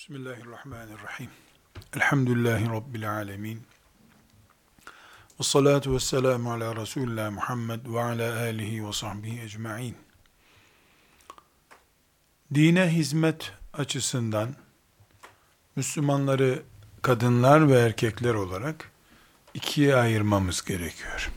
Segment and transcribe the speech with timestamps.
[0.00, 1.30] Bismillahirrahmanirrahim.
[1.96, 3.62] Elhamdülillahi Rabbil alemin.
[5.40, 9.96] Ve salatu ve selamu ala Resulullah Muhammed ve ala alihi ve sahbihi ecma'in.
[12.54, 14.54] Dine hizmet açısından
[15.76, 16.62] Müslümanları
[17.02, 18.90] kadınlar ve erkekler olarak
[19.54, 21.30] ikiye ayırmamız gerekiyor.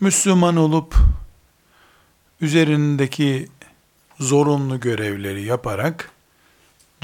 [0.00, 0.94] Müslüman olup
[2.40, 3.48] üzerindeki
[4.20, 6.13] zorunlu görevleri yaparak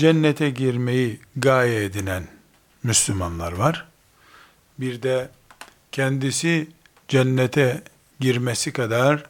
[0.01, 2.27] cennete girmeyi gaye edinen
[2.83, 3.87] Müslümanlar var.
[4.79, 5.31] Bir de
[5.93, 6.69] kendisi
[7.09, 7.83] cennete
[8.21, 9.25] girmesi kadar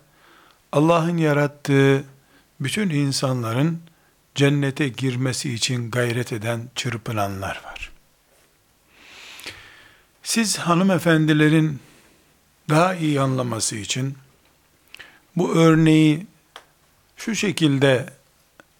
[0.73, 2.05] Allah'ın yarattığı
[2.60, 3.83] bütün insanların
[4.34, 7.91] cennete girmesi için gayret eden çırpınanlar var.
[10.23, 11.80] Siz hanımefendilerin
[12.68, 14.16] daha iyi anlaması için
[15.37, 16.27] bu örneği
[17.16, 18.07] şu şekilde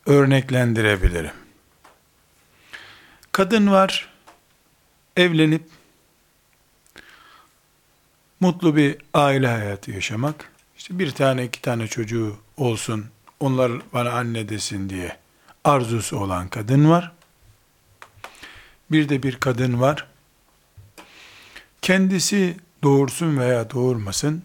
[0.07, 1.40] örneklendirebilirim.
[3.41, 4.09] Kadın var,
[5.17, 5.63] evlenip
[8.41, 13.07] mutlu bir aile hayatı yaşamak, işte bir tane iki tane çocuğu olsun,
[13.41, 15.16] onlar bana anne desin diye
[15.65, 17.13] arzusu olan kadın var.
[18.91, 20.07] Bir de bir kadın var,
[21.83, 24.43] kendisi doğursun veya doğurmasın,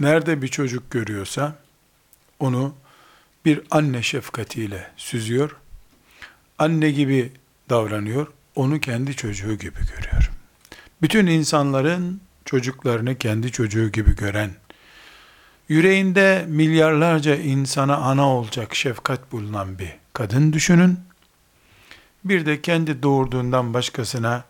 [0.00, 1.58] nerede bir çocuk görüyorsa,
[2.40, 2.74] onu
[3.44, 5.56] bir anne şefkatiyle süzüyor,
[6.58, 7.32] anne gibi
[7.70, 10.30] davranıyor, onu kendi çocuğu gibi görüyor.
[11.02, 14.50] Bütün insanların çocuklarını kendi çocuğu gibi gören,
[15.68, 21.00] yüreğinde milyarlarca insana ana olacak şefkat bulunan bir kadın düşünün.
[22.24, 24.44] Bir de kendi doğurduğundan başkasına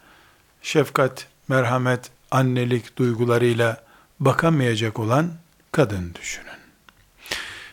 [0.63, 3.85] şefkat, merhamet, annelik duygularıyla
[4.21, 5.33] bakamayacak olan
[5.73, 6.47] kadın düşünün.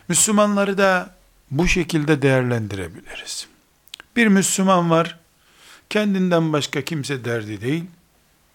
[0.08, 1.14] Müslümanları da
[1.50, 3.46] bu şekilde değerlendirebiliriz.
[4.16, 5.18] Bir Müslüman var,
[5.94, 7.84] kendinden başka kimse derdi değil,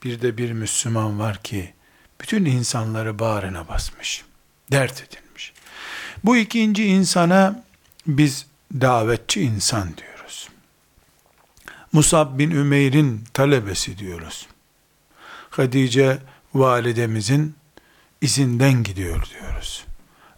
[0.04, 1.73] bir de bir Müslüman var ki,
[2.22, 4.26] bütün insanları bağrına basmış,
[4.72, 5.54] dert edilmiş.
[6.23, 7.64] Bu ikinci insana
[8.08, 10.49] biz davetçi insan diyoruz.
[11.94, 14.48] Musab bin Ümeyr'in talebesi diyoruz.
[15.49, 16.17] Hadice
[16.54, 17.55] validemizin
[18.22, 19.86] izinden gidiyor diyoruz.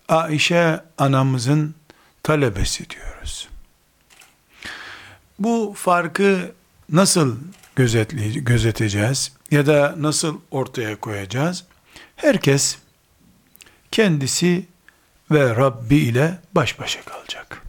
[0.07, 1.75] Aişe anamızın
[2.23, 3.47] talebesi diyoruz.
[5.39, 6.51] Bu farkı
[6.91, 7.37] nasıl
[8.45, 11.63] gözeteceğiz ya da nasıl ortaya koyacağız?
[12.15, 12.77] Herkes
[13.91, 14.65] kendisi
[15.31, 17.61] ve Rabbi ile baş başa kalacak.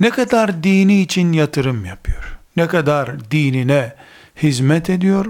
[0.00, 3.94] Ne kadar dini için yatırım yapıyor, ne kadar dinine
[4.42, 5.26] hizmet ediyor,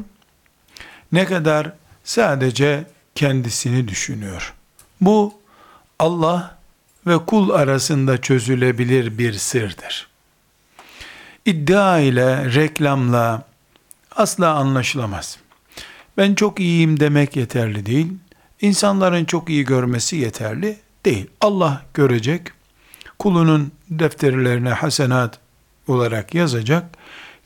[1.12, 1.72] ne kadar
[2.04, 2.84] sadece
[3.14, 4.54] kendisini düşünüyor.
[5.00, 5.34] Bu
[5.98, 6.58] Allah
[7.06, 10.09] ve kul arasında çözülebilir bir sırdır
[11.44, 13.42] iddia ile, reklamla
[14.16, 15.38] asla anlaşılamaz.
[16.16, 18.12] Ben çok iyiyim demek yeterli değil.
[18.60, 21.26] İnsanların çok iyi görmesi yeterli değil.
[21.40, 22.42] Allah görecek.
[23.18, 25.38] Kulunun defterlerine hasenat
[25.88, 26.84] olarak yazacak.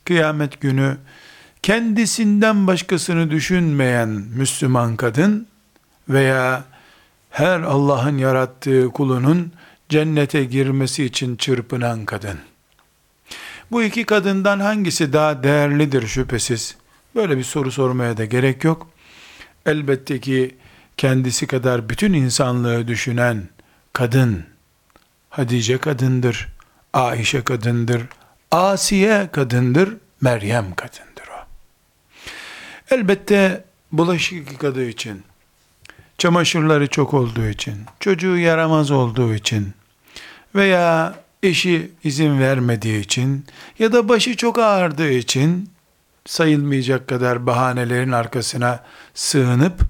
[0.05, 0.97] Kıyamet günü
[1.61, 5.47] kendisinden başkasını düşünmeyen Müslüman kadın
[6.09, 6.63] veya
[7.29, 9.51] her Allah'ın yarattığı kulunun
[9.89, 12.39] cennete girmesi için çırpınan kadın
[13.71, 16.75] bu iki kadından hangisi daha değerlidir şüphesiz?
[17.15, 18.87] Böyle bir soru sormaya da gerek yok.
[19.65, 20.55] Elbette ki
[20.97, 23.49] kendisi kadar bütün insanlığı düşünen
[23.93, 24.45] kadın,
[25.29, 26.47] Hadice kadındır,
[26.93, 28.03] Ayşe kadındır,
[28.51, 31.45] Asiye kadındır, Meryem kadındır o.
[32.91, 35.23] Elbette bulaşık yıkadığı için,
[36.17, 39.73] çamaşırları çok olduğu için, çocuğu yaramaz olduğu için
[40.55, 43.45] veya eşi izin vermediği için
[43.79, 45.69] ya da başı çok ağrıdığı için
[46.25, 48.83] sayılmayacak kadar bahanelerin arkasına
[49.13, 49.81] sığınıp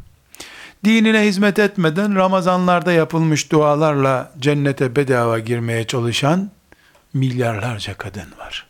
[0.86, 6.52] dinine hizmet etmeden Ramazanlarda yapılmış dualarla cennete bedava girmeye çalışan
[7.14, 8.68] milyarlarca kadın var.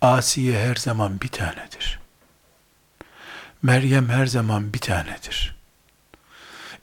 [0.00, 2.00] Asiye her zaman bir tanedir.
[3.62, 5.56] Meryem her zaman bir tanedir.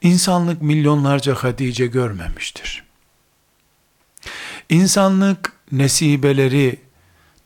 [0.02, 2.89] İnsanlık milyonlarca Hadice görmemiştir.
[4.70, 6.80] İnsanlık nesibeleri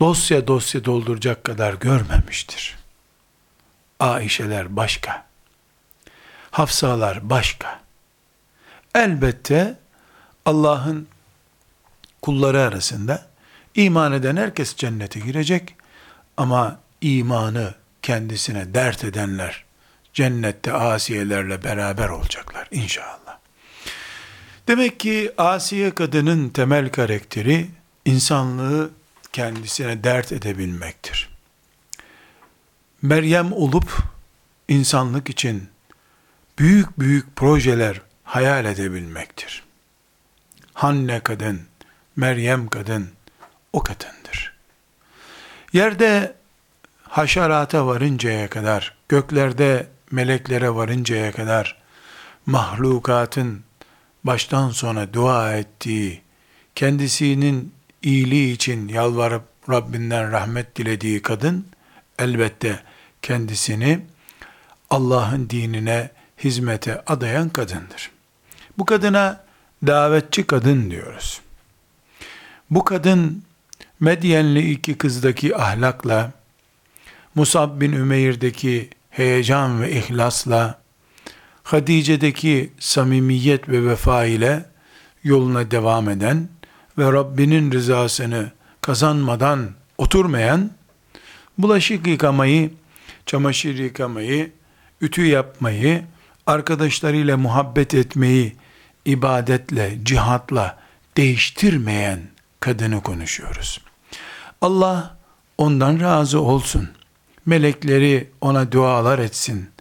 [0.00, 2.79] dosya dosya dolduracak kadar görmemiştir.
[4.00, 5.25] Aişeler başka.
[6.50, 7.81] Hafsalar başka.
[8.94, 9.79] Elbette
[10.44, 11.09] Allah'ın
[12.23, 13.26] kulları arasında
[13.75, 15.75] iman eden herkes cennete girecek
[16.37, 19.65] ama imanı kendisine dert edenler
[20.12, 23.24] cennette asiyelerle beraber olacaklar inşallah.
[24.69, 27.69] Demek ki Asiye kadının temel karakteri
[28.05, 28.90] insanlığı
[29.32, 31.28] kendisine dert edebilmektir.
[33.02, 33.99] Meryem olup
[34.69, 35.69] insanlık için
[36.58, 39.62] büyük büyük projeler hayal edebilmektir.
[40.75, 41.61] Hanne kadın,
[42.16, 43.11] Meryem kadın
[43.72, 44.55] o kadındır.
[45.72, 46.34] Yerde
[47.02, 51.82] haşerata varıncaya kadar, göklerde meleklere varıncaya kadar
[52.46, 53.62] mahlukatın
[54.25, 56.23] baştan sona dua ettiği,
[56.75, 61.67] kendisinin iyiliği için yalvarıp Rabbinden rahmet dilediği kadın
[62.19, 62.82] elbette
[63.23, 64.00] kendisini
[64.91, 66.11] Allah'ın dinine
[66.44, 68.11] hizmete adayan kadındır.
[68.79, 69.44] Bu kadına
[69.87, 71.41] davetçi kadın diyoruz.
[72.71, 73.44] Bu kadın
[74.00, 76.32] Medyenli iki kızdaki ahlakla,
[77.35, 80.81] Musab bin Ümeyr'deki heyecan ve ihlasla,
[81.64, 84.64] Hatice'deki samimiyet ve vefa ile
[85.25, 86.49] yoluna devam eden
[86.99, 90.70] ve Rabbinin rızasını kazanmadan oturmayan,
[91.58, 92.70] bulaşık yıkamayı,
[93.26, 94.52] çamaşır yıkamayı,
[95.00, 96.05] ütü yapmayı,
[96.46, 98.56] arkadaşlarıyla muhabbet etmeyi
[99.05, 100.78] ibadetle, cihatla
[101.16, 102.20] değiştirmeyen
[102.61, 103.81] kadını konuşuyoruz.
[104.61, 105.16] Allah
[105.58, 106.88] ondan razı olsun.
[107.46, 109.74] Melekleri ona dualar etsin.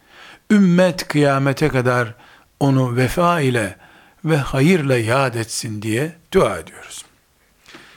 [0.51, 2.13] Ümmet kıyamete kadar
[2.59, 3.77] onu vefa ile
[4.25, 7.05] ve hayırla yad etsin diye dua ediyoruz.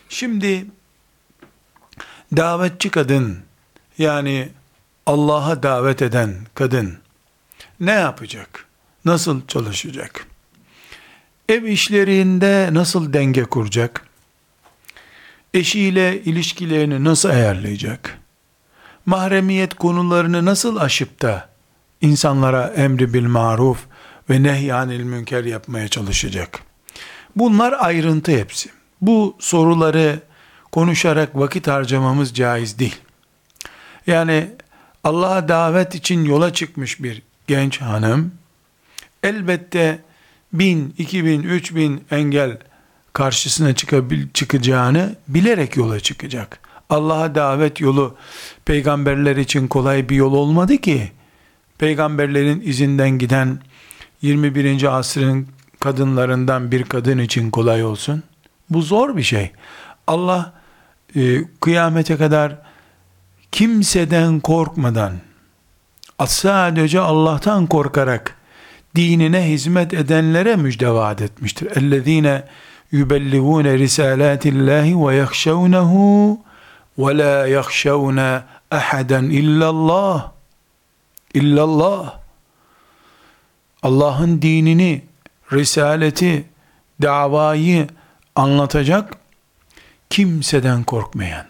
[0.08, 0.66] Şimdi
[2.36, 3.38] davetçi kadın
[3.98, 4.48] yani
[5.06, 6.98] Allah'a davet eden kadın
[7.80, 8.66] ne yapacak?
[9.04, 10.26] Nasıl çalışacak?
[11.48, 14.06] Ev işlerinde nasıl denge kuracak?
[15.54, 18.18] Eşiyle ilişkilerini nasıl ayarlayacak?
[19.06, 21.55] Mahremiyet konularını nasıl aşıp da
[22.00, 23.78] insanlara emri bil maruf
[24.30, 26.60] ve nehyanil münker yapmaya çalışacak?
[27.36, 28.70] Bunlar ayrıntı hepsi.
[29.00, 30.20] Bu soruları
[30.72, 32.96] konuşarak vakit harcamamız caiz değil.
[34.06, 34.50] Yani
[35.04, 38.32] Allah'a davet için yola çıkmış bir genç hanım,
[39.22, 39.98] elbette
[40.52, 42.58] bin, iki bin, üç bin engel
[43.12, 46.60] karşısına çıkabil, çıkacağını bilerek yola çıkacak.
[46.90, 48.16] Allah'a davet yolu
[48.64, 51.12] peygamberler için kolay bir yol olmadı ki
[51.77, 53.59] Peygamberlerin izinden giden
[54.21, 54.97] 21.
[54.97, 55.47] asrın
[55.79, 58.23] kadınlarından bir kadın için kolay olsun.
[58.69, 59.51] Bu zor bir şey.
[60.07, 60.53] Allah
[61.15, 62.57] e, kıyamete kadar
[63.51, 65.13] kimseden korkmadan
[66.27, 68.35] sadece Allah'tan korkarak
[68.95, 71.67] dinine hizmet edenlere müjde vaat etmiştir.
[71.69, 72.41] اَلَّذ۪ينَ
[72.93, 75.91] يُبَلِّغُونَ رِسَالَاتِ اللّٰهِ وَيَخْشَوْنَهُ
[76.97, 78.41] وَلَا يَخْشَوْنَ
[78.79, 80.34] اَحَدًا اِلَّا اللّٰهِ
[81.36, 81.98] İllallah.
[81.98, 82.20] Allah.
[83.82, 85.04] Allah'ın dinini,
[85.52, 86.44] risaleti,
[87.02, 87.88] davayı
[88.36, 89.14] anlatacak
[90.10, 91.46] kimseden korkmayan,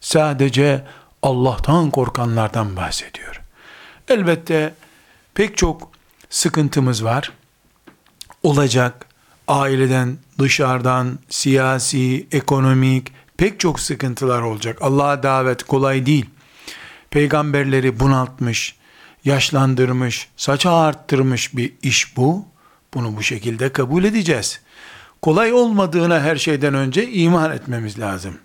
[0.00, 0.84] sadece
[1.22, 3.40] Allah'tan korkanlardan bahsediyor.
[4.08, 4.74] Elbette
[5.34, 5.90] pek çok
[6.30, 7.32] sıkıntımız var.
[8.42, 9.06] Olacak
[9.48, 14.78] aileden, dışarıdan, siyasi, ekonomik pek çok sıkıntılar olacak.
[14.82, 16.26] Allah'a davet kolay değil.
[17.10, 18.76] Peygamberleri bunaltmış,
[19.24, 22.44] yaşlandırmış, saça arttırmış bir iş bu.
[22.94, 24.60] Bunu bu şekilde kabul edeceğiz.
[25.22, 28.38] Kolay olmadığına her şeyden önce iman etmemiz lazım.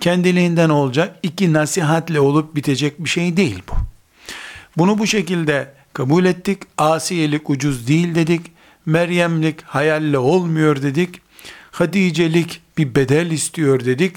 [0.00, 3.74] Kendiliğinden olacak iki nasihatle olup bitecek bir şey değil bu.
[4.76, 6.62] Bunu bu şekilde kabul ettik.
[6.78, 8.52] Asiyelik ucuz değil dedik.
[8.86, 11.20] Meryemlik hayalle olmuyor dedik.
[11.70, 14.16] Hadicelik bir bedel istiyor dedik.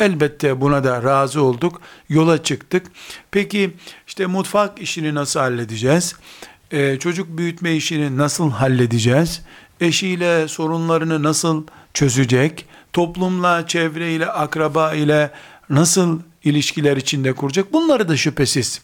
[0.00, 1.80] Elbette buna da razı olduk.
[2.08, 2.86] Yola çıktık.
[3.30, 3.74] Peki
[4.14, 6.14] işte mutfak işini nasıl halledeceğiz?
[6.70, 9.42] Ee, çocuk büyütme işini nasıl halledeceğiz?
[9.80, 12.66] Eşiyle sorunlarını nasıl çözecek?
[12.92, 15.30] Toplumla, çevreyle, akraba ile
[15.70, 17.72] nasıl ilişkiler içinde kuracak?
[17.72, 18.80] Bunları da şüphesiz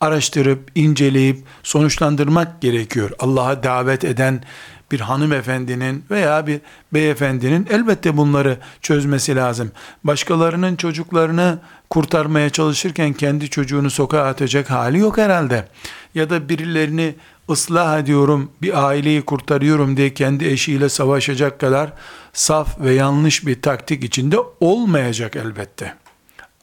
[0.00, 3.10] araştırıp, inceleyip sonuçlandırmak gerekiyor.
[3.18, 4.44] Allah'a davet eden
[4.92, 6.60] bir hanımefendinin veya bir
[6.92, 9.72] beyefendinin elbette bunları çözmesi lazım.
[10.04, 11.58] Başkalarının çocuklarını
[11.90, 15.68] kurtarmaya çalışırken kendi çocuğunu sokağa atacak hali yok herhalde.
[16.14, 17.14] Ya da birilerini
[17.50, 21.92] ıslah ediyorum, bir aileyi kurtarıyorum diye kendi eşiyle savaşacak kadar
[22.32, 25.94] saf ve yanlış bir taktik içinde olmayacak elbette.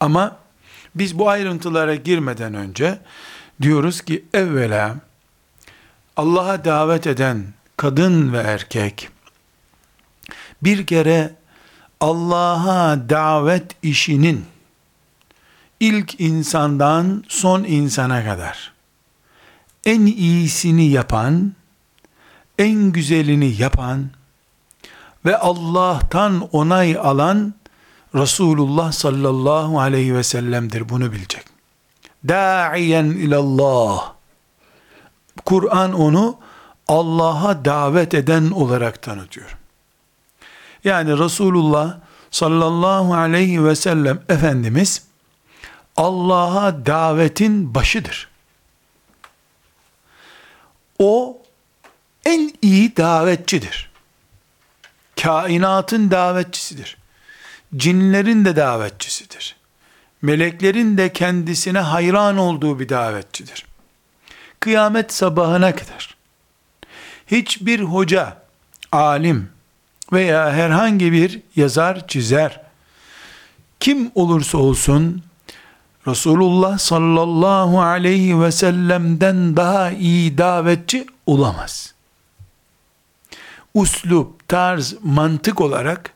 [0.00, 0.36] Ama
[0.94, 2.98] biz bu ayrıntılara girmeden önce
[3.62, 4.96] diyoruz ki evvela
[6.16, 7.44] Allah'a davet eden
[7.80, 9.08] kadın ve erkek
[10.62, 11.34] bir kere
[12.00, 14.44] Allah'a davet işinin
[15.80, 18.72] ilk insandan son insana kadar
[19.84, 21.52] en iyisini yapan,
[22.58, 24.10] en güzelini yapan
[25.24, 27.54] ve Allah'tan onay alan
[28.14, 31.44] Resulullah sallallahu aleyhi ve sellem'dir bunu bilecek.
[32.28, 34.12] Da'iyen ilallah.
[35.44, 36.38] Kur'an onu
[36.90, 39.56] Allah'a davet eden olarak tanıtıyor.
[40.84, 41.96] Yani Resulullah
[42.30, 45.02] sallallahu aleyhi ve sellem Efendimiz
[45.96, 48.28] Allah'a davetin başıdır.
[50.98, 51.38] O
[52.24, 53.90] en iyi davetçidir.
[55.22, 56.96] Kainatın davetçisidir.
[57.76, 59.56] Cinlerin de davetçisidir.
[60.22, 63.66] Meleklerin de kendisine hayran olduğu bir davetçidir.
[64.60, 66.19] Kıyamet sabahına kadar
[67.30, 68.42] hiçbir hoca,
[68.92, 69.48] alim
[70.12, 72.60] veya herhangi bir yazar, çizer,
[73.80, 75.22] kim olursa olsun
[76.06, 81.94] Resulullah sallallahu aleyhi ve sellem'den daha iyi davetçi olamaz.
[83.74, 86.14] Uslup, tarz, mantık olarak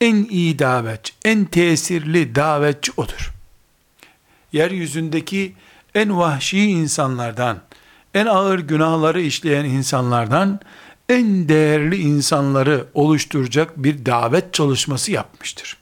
[0.00, 3.32] en iyi davetçi, en tesirli davetçi odur.
[4.52, 5.54] Yeryüzündeki
[5.94, 7.58] en vahşi insanlardan,
[8.14, 10.60] en ağır günahları işleyen insanlardan
[11.08, 15.76] en değerli insanları oluşturacak bir davet çalışması yapmıştır.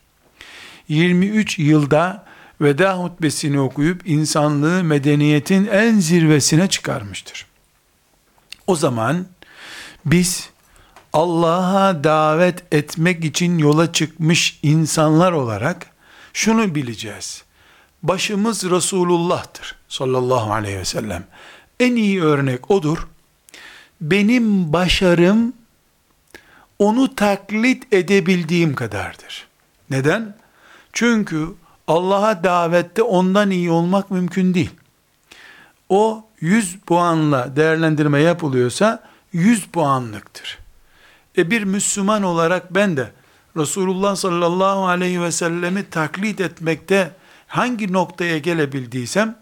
[0.88, 2.24] 23 yılda
[2.60, 7.46] veda hutbesini okuyup insanlığı medeniyetin en zirvesine çıkarmıştır.
[8.66, 9.26] O zaman
[10.04, 10.50] biz
[11.12, 15.86] Allah'a davet etmek için yola çıkmış insanlar olarak
[16.32, 17.44] şunu bileceğiz.
[18.02, 21.24] Başımız Resulullah'tır sallallahu aleyhi ve sellem.
[21.80, 23.08] En iyi örnek odur.
[24.00, 25.52] Benim başarım
[26.78, 29.46] onu taklit edebildiğim kadardır.
[29.90, 30.36] Neden?
[30.92, 31.48] Çünkü
[31.86, 34.70] Allah'a davette ondan iyi olmak mümkün değil.
[35.88, 40.58] O 100 puanla değerlendirme yapılıyorsa 100 puanlıktır.
[41.38, 43.10] E bir Müslüman olarak ben de
[43.56, 47.10] Resulullah sallallahu aleyhi ve sellemi taklit etmekte
[47.46, 49.38] hangi noktaya gelebildiysem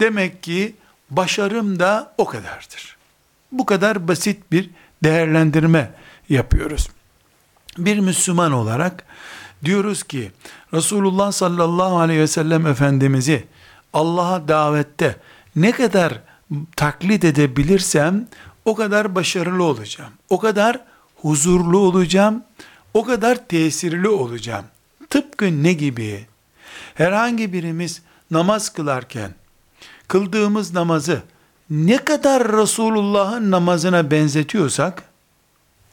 [0.00, 0.74] demek ki
[1.10, 2.96] başarım da o kadardır.
[3.52, 4.70] Bu kadar basit bir
[5.04, 5.90] değerlendirme
[6.28, 6.88] yapıyoruz.
[7.78, 9.04] Bir Müslüman olarak
[9.64, 10.32] diyoruz ki
[10.74, 13.44] Resulullah sallallahu aleyhi ve sellem Efendimiz'i
[13.92, 15.16] Allah'a davette
[15.56, 16.20] ne kadar
[16.76, 18.28] taklit edebilirsem
[18.64, 20.12] o kadar başarılı olacağım.
[20.28, 20.80] O kadar
[21.16, 22.42] huzurlu olacağım.
[22.94, 24.64] O kadar tesirli olacağım.
[25.10, 26.26] Tıpkı ne gibi?
[26.94, 29.34] Herhangi birimiz namaz kılarken
[30.10, 31.22] kıldığımız namazı
[31.70, 35.02] ne kadar Resulullah'ın namazına benzetiyorsak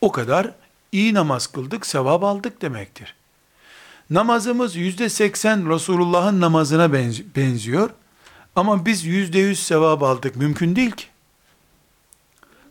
[0.02, 0.52] o kadar
[0.92, 3.16] iyi namaz kıldık, sevap aldık demektir.
[4.10, 6.94] Namazımız yüzde seksen Resulullah'ın namazına
[7.36, 7.90] benziyor.
[8.56, 10.36] Ama biz yüzde yüz sevap aldık.
[10.36, 11.06] Mümkün değil ki.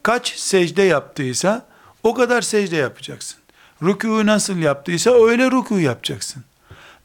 [0.03, 1.67] Kaç secde yaptıysa
[2.03, 3.39] o kadar secde yapacaksın.
[3.83, 6.45] Rükû nasıl yaptıysa öyle rükû yapacaksın.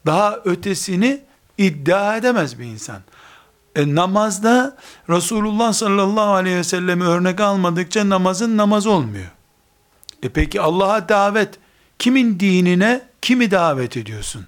[0.05, 1.21] Daha ötesini
[1.57, 3.01] iddia edemez bir insan.
[3.75, 4.77] E, namazda
[5.09, 9.31] Resulullah sallallahu aleyhi ve sellemi örnek almadıkça namazın namaz olmuyor.
[10.23, 11.59] E peki Allah'a davet
[11.99, 14.47] kimin dinine kimi davet ediyorsun?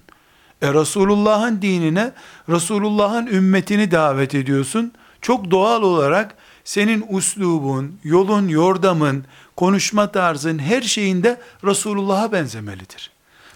[0.62, 2.12] E Resulullah'ın dinine,
[2.48, 4.92] Resulullah'ın ümmetini davet ediyorsun.
[5.20, 9.24] Çok doğal olarak senin uslubun, yolun, yordamın,
[9.56, 13.10] konuşma tarzın her şeyinde Resulullah'a benzemelidir.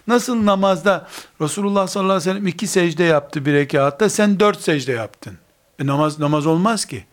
[0.07, 1.07] Nasıl namazda
[1.41, 5.37] Resulullah sallallahu aleyhi ve sellem iki secde yaptı bir rekatta, sen dört secde yaptın.
[5.79, 7.03] E namaz namaz olmaz ki.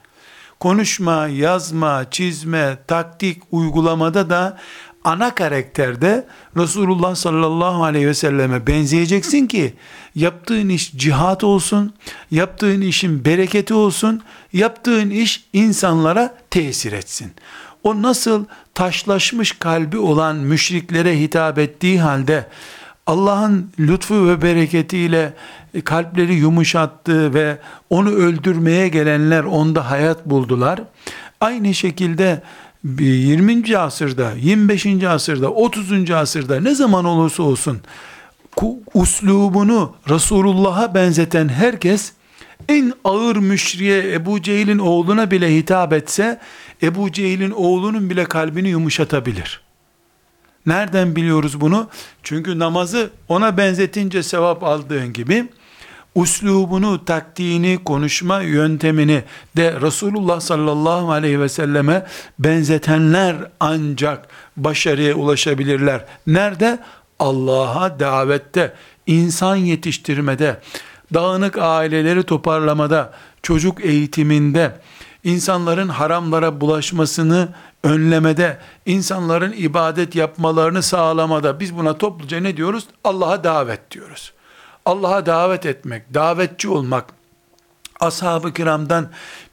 [0.60, 4.58] Konuşma, yazma, çizme, taktik, uygulamada da
[5.04, 9.74] ana karakterde Resulullah sallallahu aleyhi ve selleme benzeyeceksin ki
[10.14, 11.94] yaptığın iş cihat olsun,
[12.30, 17.32] yaptığın işin bereketi olsun, yaptığın iş insanlara tesir etsin.
[17.82, 18.44] O nasıl
[18.74, 22.46] taşlaşmış kalbi olan müşriklere hitap ettiği halde
[23.06, 25.32] Allah'ın lütfu ve bereketiyle
[25.84, 27.58] kalpleri yumuşattı ve
[27.90, 30.80] onu öldürmeye gelenler onda hayat buldular.
[31.40, 32.42] Aynı şekilde
[32.98, 33.78] 20.
[33.78, 34.86] asırda, 25.
[35.04, 36.10] asırda, 30.
[36.10, 37.80] asırda ne zaman olursa olsun
[38.94, 42.12] uslubunu Resulullah'a benzeten herkes
[42.68, 46.40] en ağır müşriye Ebu Cehil'in oğluna bile hitap etse
[46.82, 49.65] Ebu Cehil'in oğlunun bile kalbini yumuşatabilir.
[50.66, 51.88] Nereden biliyoruz bunu?
[52.22, 55.48] Çünkü namazı ona benzetince sevap aldığın gibi
[56.16, 59.22] uslubunu, taktiğini, konuşma yöntemini
[59.56, 62.06] de Resulullah sallallahu aleyhi ve selleme
[62.38, 66.04] benzetenler ancak başarıya ulaşabilirler.
[66.26, 66.78] Nerede?
[67.18, 68.72] Allah'a davette,
[69.06, 70.60] insan yetiştirmede,
[71.14, 74.80] dağınık aileleri toparlamada, çocuk eğitiminde,
[75.24, 77.48] insanların haramlara bulaşmasını
[77.82, 82.86] önlemede, insanların ibadet yapmalarını sağlamada biz buna topluca ne diyoruz?
[83.04, 84.32] Allah'a davet diyoruz.
[84.84, 87.04] Allah'a davet etmek, davetçi olmak,
[88.00, 89.08] ashab-ı kiramdan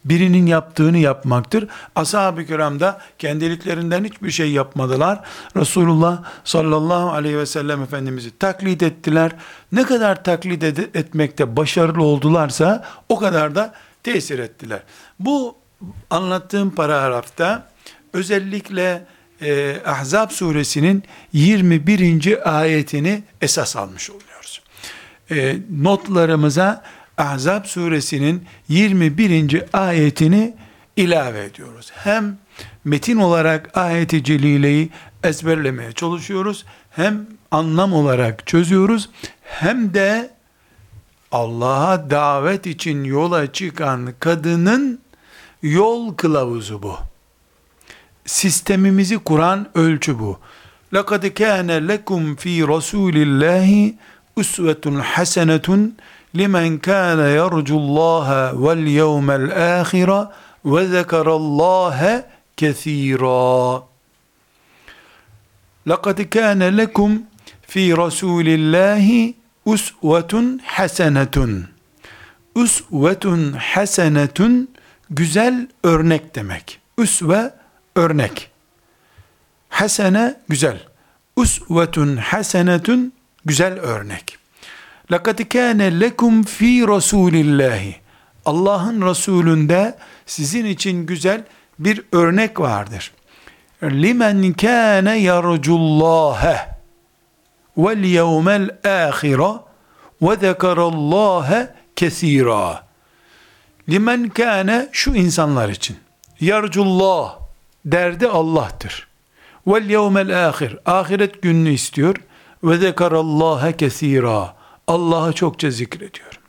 [0.06, 1.68] birinin yaptığını yapmaktır.
[1.96, 5.22] Ashab-ı kiram da kendiliklerinden hiçbir şey yapmadılar.
[5.58, 9.32] Resulullah sallallahu aleyhi ve sellem Efendimiz'i taklit ettiler.
[9.72, 14.80] Ne kadar taklit ed- etmekte başarılı oldularsa o kadar da tesir ettiler.
[15.20, 15.56] Bu
[16.10, 17.73] anlattığım paragrafta
[18.14, 19.06] özellikle
[19.42, 21.04] e, Ahzab suresinin
[21.34, 22.58] 21.
[22.60, 24.62] ayetini esas almış oluyoruz.
[25.32, 26.84] E, notlarımıza
[27.18, 29.64] Ahzab suresinin 21.
[29.74, 30.56] ayetini
[30.96, 31.92] ilave ediyoruz.
[31.96, 32.38] Hem
[32.86, 34.90] metin olarak ayeti celileyi
[35.24, 39.10] ezberlemeye çalışıyoruz, hem anlam olarak çözüyoruz,
[39.42, 40.34] hem de
[41.32, 45.02] Allah'a davet için yola çıkan kadının
[45.62, 47.13] yol kılavuzu bu
[48.27, 50.39] Sistemimizi kuran ölçü bu.
[50.93, 53.71] لَقَدْ كَانَ لَكُمْ ف۪ي رَسُولِ اللّٰهِ
[54.41, 55.69] اُسْوَةٌ حَسَنَةٌ
[56.35, 58.29] لِمَنْ كَانَ يَرْجُ اللّٰهَ
[58.65, 60.11] وَالْيَوْمَ الْآخِرَ
[60.73, 62.01] وَذَكَرَ اللّٰهَ
[62.61, 63.85] كَثِيرًا
[65.87, 67.11] لَقَدْ كَانَ لَكُمْ
[67.73, 69.35] ف۪ي رَسُولِ اللّٰهِ
[69.73, 71.67] usvetun hasenetun.
[72.55, 74.69] Usvetun hasenetun
[75.11, 76.81] güzel örnek demek.
[76.99, 77.55] Üsve
[77.96, 78.52] örnek.
[79.70, 80.80] Hasene güzel.
[81.36, 83.14] Usvetun hasenetun
[83.46, 84.38] güzel örnek.
[85.12, 87.96] Lekad kâne lekum fi rasulillahi.
[88.46, 91.44] Allah'ın Resulünde sizin için güzel
[91.80, 93.12] bir örnek vardır.
[93.84, 96.70] Limen kâne yarcullâhe
[97.78, 99.60] vel yevmel ahire
[100.22, 102.84] ve zekerallâhe kesîrâ.
[103.90, 105.98] Limen kâne şu insanlar için.
[106.40, 107.43] Yarcullah
[107.86, 109.08] derdi Allah'tır.
[109.68, 112.16] Vel yevmel ahir ahiret gününü istiyor
[112.64, 114.56] ve zekerallâhe kesîrâ.
[114.88, 116.40] Allah'ı çokça zikrediyor.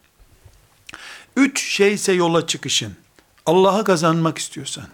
[1.37, 2.97] Üç şeyse yola çıkışın.
[3.47, 4.85] Allah'ı kazanmak istiyorsan,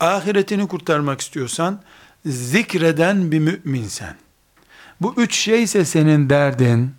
[0.00, 1.80] ahiretini kurtarmak istiyorsan,
[2.26, 4.16] zikreden bir müminsen.
[5.00, 6.94] Bu üç şeyse senin derdin,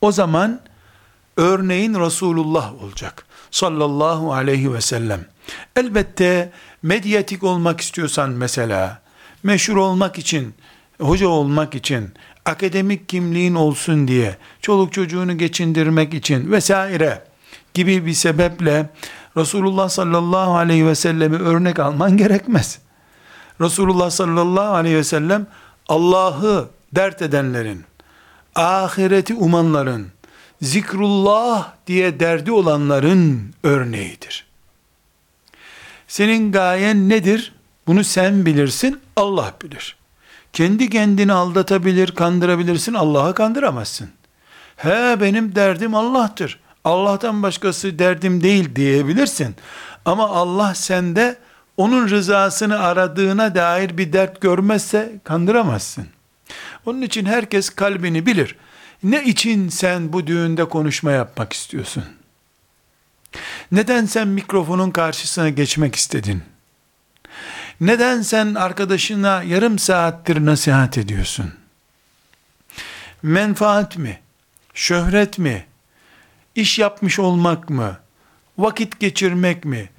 [0.00, 0.60] o zaman
[1.36, 3.26] örneğin Resulullah olacak.
[3.50, 5.26] Sallallahu aleyhi ve sellem.
[5.76, 9.02] Elbette medyatik olmak istiyorsan mesela,
[9.42, 10.54] meşhur olmak için,
[11.00, 17.24] hoca olmak için, akademik kimliğin olsun diye, çoluk çocuğunu geçindirmek için vesaire
[17.74, 18.90] gibi bir sebeple
[19.36, 22.78] Resulullah sallallahu aleyhi ve sellemi örnek alman gerekmez.
[23.60, 25.46] Resulullah sallallahu aleyhi ve sellem
[25.88, 27.84] Allah'ı dert edenlerin,
[28.54, 30.13] ahireti umanların,
[30.64, 34.46] zikrullah diye derdi olanların örneğidir.
[36.08, 37.52] Senin gayen nedir?
[37.86, 39.96] Bunu sen bilirsin, Allah bilir.
[40.52, 44.08] Kendi kendini aldatabilir, kandırabilirsin, Allah'ı kandıramazsın.
[44.76, 46.60] He benim derdim Allah'tır.
[46.84, 49.56] Allah'tan başkası derdim değil diyebilirsin.
[50.04, 51.36] Ama Allah sende
[51.76, 56.06] onun rızasını aradığına dair bir dert görmezse kandıramazsın.
[56.86, 58.56] Onun için herkes kalbini bilir.
[59.04, 62.04] Ne için sen bu düğünde konuşma yapmak istiyorsun?
[63.72, 66.42] Neden sen mikrofonun karşısına geçmek istedin?
[67.80, 71.54] Neden sen arkadaşına yarım saattir nasihat ediyorsun?
[73.22, 74.20] Menfaat mi?
[74.74, 75.66] Şöhret mi?
[76.54, 77.98] İş yapmış olmak mı?
[78.58, 79.90] Vakit geçirmek mi?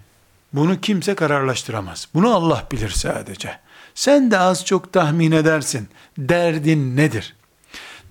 [0.53, 2.07] Bunu kimse kararlaştıramaz.
[2.13, 3.59] Bunu Allah bilir sadece.
[3.95, 5.89] Sen de az çok tahmin edersin.
[6.17, 7.34] Derdin nedir?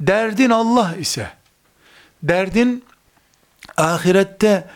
[0.01, 1.31] Derdin Allah ise,
[2.23, 2.85] derdin
[3.77, 4.69] ahirette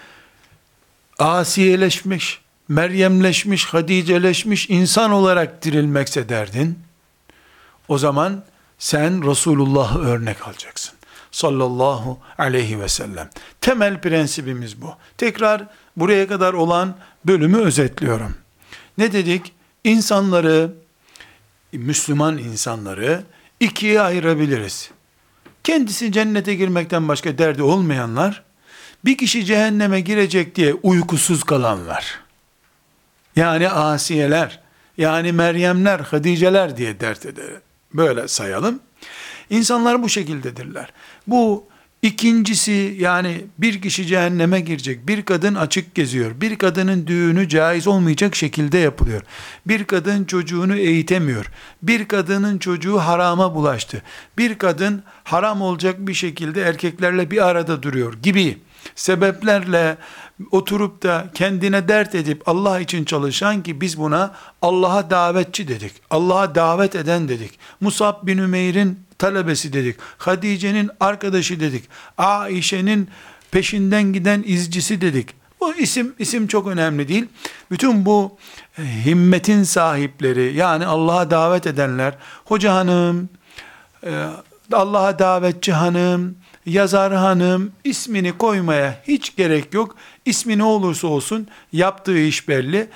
[1.18, 6.78] asiyeleşmiş, Meryemleşmiş, Hadiceleşmiş insan olarak dirilmekse derdin,
[7.88, 8.44] o zaman
[8.78, 10.94] sen Resulullah'ı örnek alacaksın.
[11.30, 13.30] Sallallahu aleyhi ve sellem.
[13.60, 14.94] Temel prensibimiz bu.
[15.16, 18.36] Tekrar buraya kadar olan bölümü özetliyorum.
[18.98, 19.52] Ne dedik?
[19.84, 20.72] İnsanları,
[21.72, 23.24] Müslüman insanları
[23.60, 24.90] ikiye ayırabiliriz.
[25.68, 28.42] Kendisi cennete girmekten başka derdi olmayanlar,
[29.04, 32.20] bir kişi cehenneme girecek diye uykusuz kalanlar,
[33.36, 34.60] yani asiyeler,
[34.98, 37.46] yani Meryemler, Hadiceler diye dert eder.
[37.94, 38.80] Böyle sayalım.
[39.50, 40.92] İnsanlar bu şekildedirler.
[41.26, 41.64] Bu
[42.02, 48.36] ikincisi yani bir kişi cehenneme girecek, bir kadın açık geziyor, bir kadının düğünü caiz olmayacak
[48.36, 49.22] şekilde yapılıyor.
[49.66, 51.50] Bir kadın çocuğunu eğitemiyor,
[51.82, 54.02] bir kadının çocuğu harama bulaştı,
[54.38, 58.58] bir kadın haram olacak bir şekilde erkeklerle bir arada duruyor gibi
[58.94, 59.96] sebeplerle
[60.50, 65.92] oturup da kendine dert edip Allah için çalışan ki biz buna Allah'a davetçi dedik.
[66.10, 67.58] Allah'a davet eden dedik.
[67.80, 69.96] Musab bin Ümeyr'in talebesi dedik.
[70.18, 71.84] Hadice'nin arkadaşı dedik.
[72.18, 73.08] Aişe'nin
[73.50, 75.38] peşinden giden izcisi dedik.
[75.60, 77.26] Bu isim isim çok önemli değil.
[77.70, 78.38] Bütün bu
[78.78, 83.28] e, himmetin sahipleri yani Allah'a davet edenler, hoca hanım,
[84.06, 84.26] e,
[84.72, 89.96] Allah'a davetçi hanım, yazar hanım ismini koymaya hiç gerek yok.
[90.24, 92.88] İsmi ne olursa olsun yaptığı iş belli.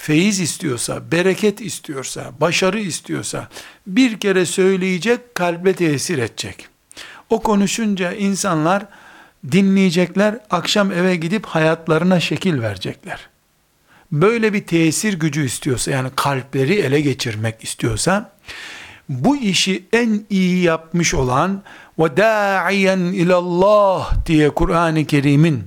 [0.00, 3.48] Feyiz istiyorsa, bereket istiyorsa, başarı istiyorsa
[3.86, 6.68] bir kere söyleyecek, kalbe tesir edecek.
[7.30, 8.86] O konuşunca insanlar
[9.52, 13.28] dinleyecekler, akşam eve gidip hayatlarına şekil verecekler.
[14.12, 18.32] Böyle bir tesir gücü istiyorsa, yani kalpleri ele geçirmek istiyorsa,
[19.08, 21.62] bu işi en iyi yapmış olan
[21.98, 25.64] ve da'iyen ilallah diye Kur'an-ı Kerim'in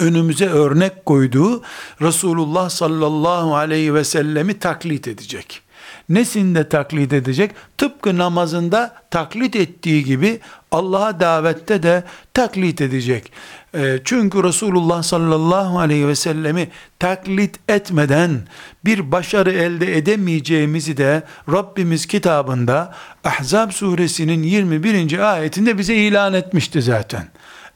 [0.00, 1.62] önümüze örnek koyduğu
[2.02, 5.62] Resulullah sallallahu aleyhi ve sellemi taklit edecek.
[6.08, 7.50] Nesinde taklit edecek?
[7.78, 13.32] Tıpkı namazında taklit ettiği gibi Allah'a davette de taklit edecek.
[13.74, 18.40] E, çünkü Resulullah sallallahu aleyhi ve sellemi taklit etmeden
[18.84, 25.18] bir başarı elde edemeyeceğimizi de Rabbimiz kitabında Ahzab suresinin 21.
[25.32, 27.28] ayetinde bize ilan etmişti zaten.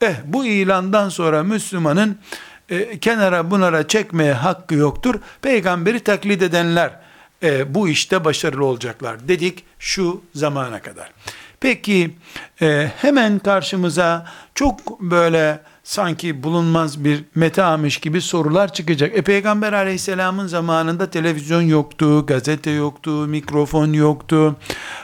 [0.03, 2.19] Eh bu ilandan sonra Müslümanın
[2.69, 5.15] e, kenara bunara çekmeye hakkı yoktur.
[5.43, 6.91] Peygamberi taklit edenler
[7.43, 11.13] e, bu işte başarılı olacaklar dedik şu zamana kadar.
[11.61, 12.11] Peki
[12.63, 19.17] e, hemen karşımıza çok böyle sanki bulunmaz bir metamış gibi sorular çıkacak.
[19.17, 24.57] E Peygamber aleyhisselamın zamanında televizyon yoktu, gazete yoktu, mikrofon yoktu,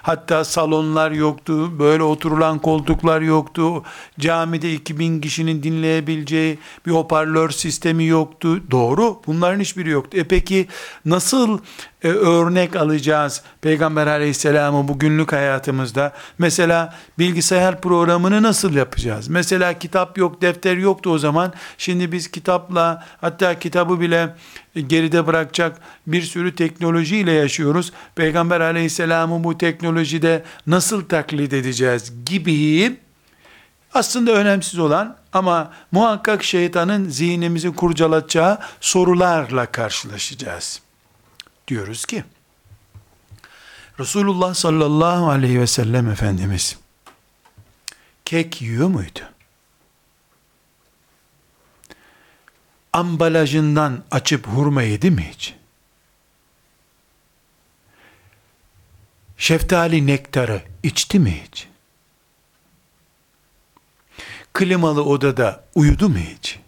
[0.02, 3.82] hatta salonlar yoktu, böyle oturulan koltuklar yoktu,
[4.18, 8.70] camide 2000 kişinin dinleyebileceği bir hoparlör sistemi yoktu.
[8.70, 10.18] Doğru, bunların hiçbiri yoktu.
[10.18, 10.66] E peki
[11.04, 11.58] nasıl
[12.02, 16.12] e, örnek alacağız Peygamber aleyhisselamı bu günlük hayatımızda?
[16.38, 19.28] Mesela bilgisayar programını nasıl yapacağız?
[19.28, 21.52] Mesela kitap yok, defter yoktu o zaman.
[21.78, 24.34] Şimdi biz kitapla hatta kitabı bile
[24.86, 27.92] geride bırakacak bir sürü teknolojiyle yaşıyoruz.
[28.14, 32.96] Peygamber aleyhisselamı bu teknolojide nasıl taklit edeceğiz gibi
[33.94, 40.80] aslında önemsiz olan ama muhakkak şeytanın zihnimizi kurcalatacağı sorularla karşılaşacağız
[41.68, 42.24] diyoruz ki
[44.00, 46.76] Resulullah sallallahu aleyhi ve sellem Efendimiz
[48.24, 49.20] kek yiyor muydu?
[52.98, 55.54] Ambalajından açıp hurma yedi mi hiç?
[59.36, 61.68] Şeftali nektarı içti mi hiç?
[64.52, 66.58] Klimalı odada uyudu mu hiç?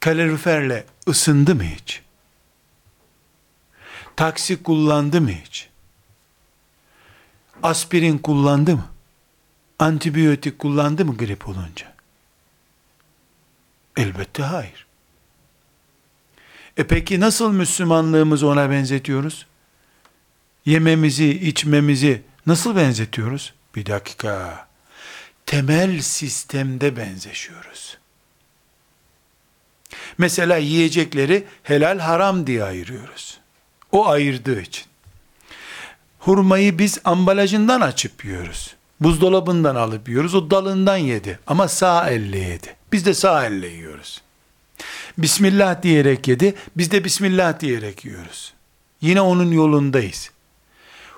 [0.00, 2.02] Kaloriferle ısındı mı hiç?
[4.16, 5.68] Taksi kullandı mı hiç?
[7.62, 8.88] Aspirin kullandı mı?
[9.78, 11.95] Antibiyotik kullandı mı grip olunca?
[13.96, 14.86] Elbette hayır.
[16.76, 19.46] E peki nasıl Müslümanlığımızı ona benzetiyoruz?
[20.66, 23.54] Yememizi, içmemizi nasıl benzetiyoruz?
[23.74, 24.66] Bir dakika.
[25.46, 27.98] Temel sistemde benzeşiyoruz.
[30.18, 33.38] Mesela yiyecekleri helal haram diye ayırıyoruz.
[33.92, 34.84] O ayırdığı için.
[36.18, 38.74] Hurmayı biz ambalajından açıp yiyoruz.
[39.00, 40.34] Buzdolabından alıp yiyoruz.
[40.34, 41.38] O dalından yedi.
[41.46, 42.75] Ama sağ elle yedi.
[42.92, 44.22] Biz de sağ elle yiyoruz.
[45.18, 46.54] Bismillah diyerek yedi.
[46.76, 48.54] Biz de Bismillah diyerek yiyoruz.
[49.00, 50.30] Yine onun yolundayız.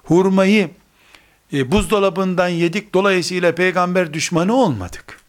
[0.04, 0.70] Hurmayı
[1.52, 2.94] e, buzdolabından yedik.
[2.94, 5.20] Dolayısıyla peygamber düşmanı olmadık.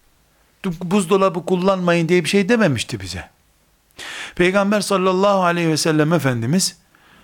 [0.65, 3.29] Buzdolabı kullanmayın diye bir şey dememişti bize.
[4.35, 6.77] Peygamber sallallahu aleyhi ve sellem Efendimiz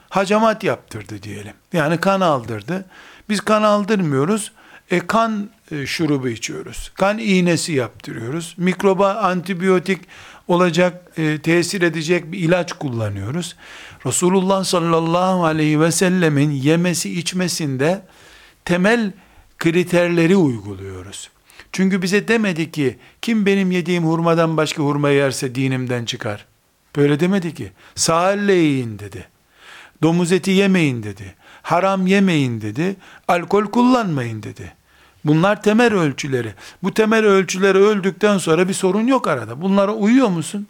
[0.09, 1.53] hacamat yaptırdı diyelim.
[1.73, 2.85] Yani kan aldırdı.
[3.29, 4.51] Biz kan aldırmıyoruz.
[4.91, 6.91] E, kan e, şurubu içiyoruz.
[6.95, 8.55] Kan iğnesi yaptırıyoruz.
[8.57, 10.01] Mikroba antibiyotik
[10.47, 13.55] olacak, e, tesir edecek bir ilaç kullanıyoruz.
[14.05, 18.01] Resulullah sallallahu aleyhi ve sellemin yemesi içmesinde
[18.65, 19.11] temel
[19.59, 21.29] kriterleri uyguluyoruz.
[21.71, 26.45] Çünkü bize demedi ki kim benim yediğim hurmadan başka hurma yerse dinimden çıkar.
[26.95, 27.71] Böyle demedi ki.
[27.95, 29.27] Sağ elle yiyin dedi.
[30.03, 31.35] Domuz eti yemeyin dedi.
[31.65, 32.95] Haram yemeyin dedi.
[33.27, 34.73] Alkol kullanmayın dedi.
[35.25, 36.53] Bunlar temel ölçüleri.
[36.83, 39.61] Bu temel ölçüleri öldükten sonra bir sorun yok arada.
[39.61, 40.67] Bunlara uyuyor musun?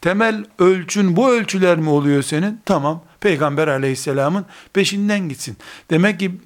[0.00, 2.60] Temel ölçün bu ölçüler mi oluyor senin?
[2.64, 3.02] Tamam.
[3.20, 5.56] Peygamber aleyhisselamın peşinden gitsin.
[5.90, 6.40] Demek ki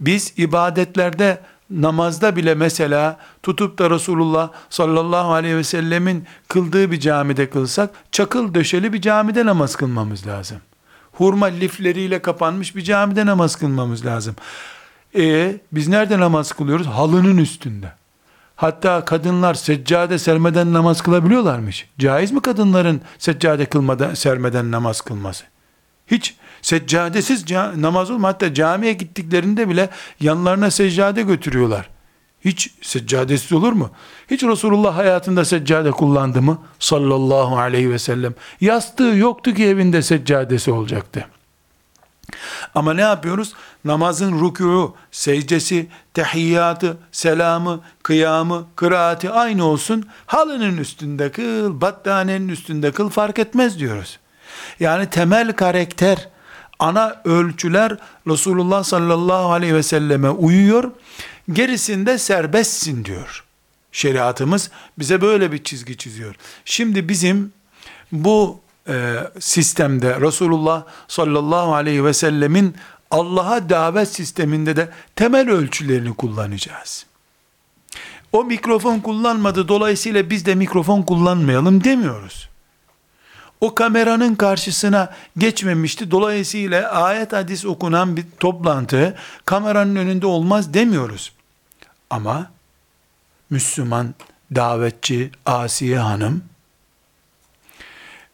[0.00, 7.50] biz ibadetlerde namazda bile mesela tutup da Resulullah sallallahu aleyhi ve sellemin kıldığı bir camide
[7.50, 10.58] kılsak çakıl döşeli bir camide namaz kılmamız lazım
[11.16, 14.34] hurma lifleriyle kapanmış bir camide namaz kılmamız lazım.
[15.16, 16.86] E biz nerede namaz kılıyoruz?
[16.86, 17.92] Halının üstünde.
[18.56, 21.88] Hatta kadınlar seccade sermeden namaz kılabiliyorlarmış.
[21.98, 25.44] Caiz mi kadınların seccade kılmadan, sermeden namaz kılması?
[26.06, 28.28] Hiç seccadesiz namaz olma.
[28.28, 29.88] Hatta camiye gittiklerinde bile
[30.20, 31.88] yanlarına seccade götürüyorlar.
[32.46, 33.90] Hiç seccadesiz olur mu?
[34.30, 36.58] Hiç Resulullah hayatında seccade kullandı mı?
[36.78, 38.34] Sallallahu aleyhi ve sellem.
[38.60, 41.26] Yastığı yoktu ki evinde seccadesi olacaktı.
[42.74, 43.52] Ama ne yapıyoruz?
[43.84, 50.08] Namazın rükûu, secdesi, tehiyyatı, selamı, kıyamı, kıraati aynı olsun.
[50.26, 54.18] Halının üstünde kıl, battaniyenin üstünde kıl fark etmez diyoruz.
[54.80, 56.28] Yani temel karakter,
[56.78, 60.92] ana ölçüler Resulullah sallallahu aleyhi ve selleme uyuyor.
[61.52, 63.44] Gerisinde serbestsin diyor.
[63.92, 66.34] Şeriatımız bize böyle bir çizgi çiziyor.
[66.64, 67.52] Şimdi bizim
[68.12, 72.74] bu e, sistemde Resulullah sallallahu aleyhi ve sellemin
[73.10, 77.06] Allah'a davet sisteminde de temel ölçülerini kullanacağız.
[78.32, 82.48] O mikrofon kullanmadı dolayısıyla biz de mikrofon kullanmayalım demiyoruz.
[83.60, 91.35] O kameranın karşısına geçmemişti dolayısıyla ayet hadis okunan bir toplantı kameranın önünde olmaz demiyoruz.
[92.10, 92.52] Ama
[93.50, 94.14] Müslüman
[94.54, 96.44] davetçi Asiye Hanım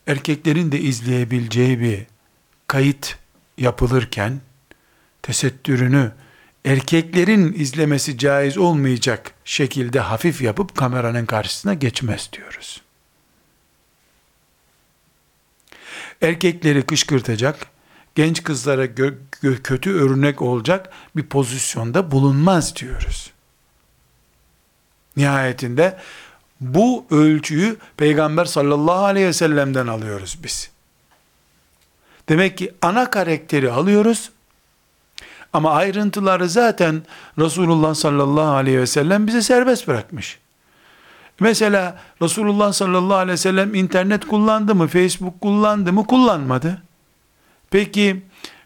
[0.07, 2.07] erkeklerin de izleyebileceği bir
[2.67, 3.19] kayıt
[3.59, 4.41] yapılırken
[5.23, 6.13] tesettürünü
[6.65, 12.83] erkeklerin izlemesi caiz olmayacak şekilde hafif yapıp kameranın karşısına geçmez diyoruz.
[16.23, 17.67] Erkekleri kışkırtacak,
[18.15, 18.95] genç kızlara
[19.63, 23.33] kötü örnek olacak bir pozisyonda bulunmaz diyoruz.
[25.17, 25.99] Nihayetinde
[26.61, 30.71] bu ölçüyü Peygamber sallallahu aleyhi ve sellem'den alıyoruz biz.
[32.29, 34.31] Demek ki ana karakteri alıyoruz.
[35.53, 37.03] Ama ayrıntıları zaten
[37.39, 40.39] Resulullah sallallahu aleyhi ve sellem bize serbest bırakmış.
[41.41, 46.83] Mesela Resulullah sallallahu aleyhi ve sellem internet kullandı mı, Facebook kullandı mı, kullanmadı.
[47.71, 48.23] Peki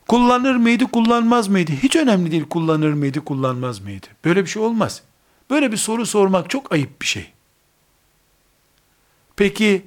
[0.09, 1.73] kullanır mıydı, kullanmaz mıydı?
[1.73, 4.07] Hiç önemli değil kullanır mıydı, kullanmaz mıydı?
[4.25, 5.03] Böyle bir şey olmaz.
[5.51, 7.33] Böyle bir soru sormak çok ayıp bir şey.
[9.37, 9.87] Peki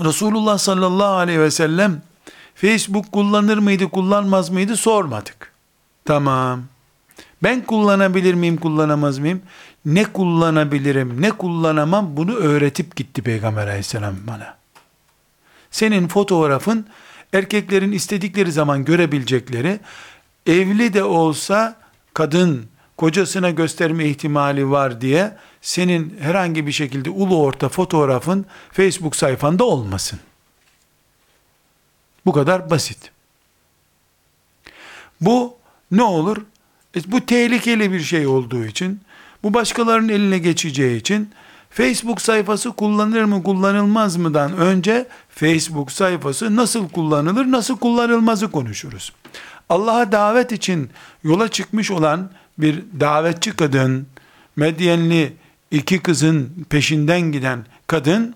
[0.00, 2.02] Resulullah sallallahu aleyhi ve sellem
[2.54, 5.52] Facebook kullanır mıydı kullanmaz mıydı sormadık.
[6.04, 6.62] Tamam.
[7.42, 9.42] Ben kullanabilir miyim kullanamaz mıyım?
[9.84, 14.56] Ne kullanabilirim ne kullanamam bunu öğretip gitti Peygamber aleyhisselam bana.
[15.70, 16.86] Senin fotoğrafın
[17.32, 19.80] erkeklerin istedikleri zaman görebilecekleri
[20.46, 21.76] evli de olsa
[22.14, 22.66] kadın
[22.98, 30.20] kocasına gösterme ihtimali var diye senin herhangi bir şekilde ulu orta fotoğrafın Facebook sayfanda olmasın.
[32.26, 33.10] Bu kadar basit.
[35.20, 35.54] Bu
[35.90, 36.36] ne olur?
[36.96, 39.00] E, bu tehlikeli bir şey olduğu için,
[39.42, 41.30] bu başkalarının eline geçeceği için
[41.70, 49.12] Facebook sayfası kullanılır mı kullanılmaz mıdan önce Facebook sayfası nasıl kullanılır nasıl kullanılmazı konuşuruz.
[49.68, 50.90] Allah'a davet için
[51.24, 54.06] yola çıkmış olan bir davetçi kadın,
[54.56, 55.32] Medyenli
[55.70, 58.34] iki kızın peşinden giden kadın,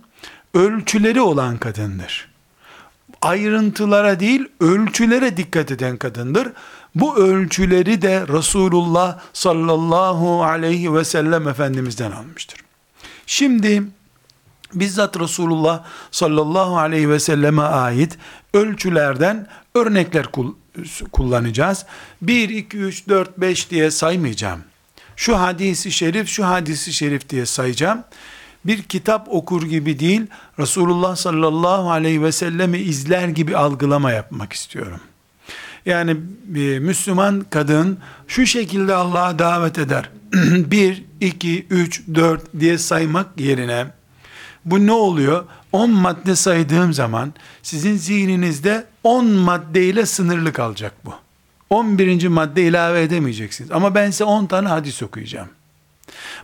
[0.55, 2.33] ölçüleri olan kadındır.
[3.23, 6.49] Ayrıntılara değil, ölçülere dikkat eden kadındır.
[6.95, 12.61] Bu ölçüleri de Resulullah sallallahu aleyhi ve sellem Efendimiz'den almıştır.
[13.27, 13.83] Şimdi,
[14.75, 18.19] bizzat Resulullah sallallahu aleyhi ve selleme ait
[18.55, 20.27] ölçülerden örnekler
[21.13, 21.87] kullanacağız.
[22.23, 24.61] 1, 2, 3, 4, 5 diye saymayacağım.
[25.17, 28.05] Şu hadisi şerif, şu hadisi şerif diye sayacağım.
[28.65, 30.23] Bir kitap okur gibi değil,
[30.59, 35.01] Resulullah sallallahu aleyhi ve sellemi izler gibi algılama yapmak istiyorum.
[35.87, 40.11] Yani bir Müslüman kadın şu şekilde Allah'a davet eder.
[40.33, 43.87] 1, 2, 3, 4 diye saymak yerine
[44.65, 45.45] bu ne oluyor?
[45.73, 47.33] 10 madde saydığım zaman
[47.63, 51.15] sizin zihninizde 10 maddeyle sınırlı kalacak bu.
[51.71, 52.29] 11.
[52.29, 53.71] madde ilave edemeyeceksiniz.
[53.71, 55.49] Ama ben size 10 tane hadis okuyacağım.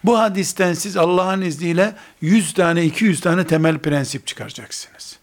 [0.04, 5.18] Bu hadisten siz Allah'ın izniyle 100 tane 200 tane temel prensip çıkaracaksınız.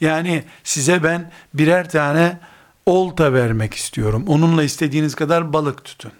[0.00, 2.38] Yani size ben birer tane
[2.86, 4.24] olta vermek istiyorum.
[4.26, 6.12] Onunla istediğiniz kadar balık tutun.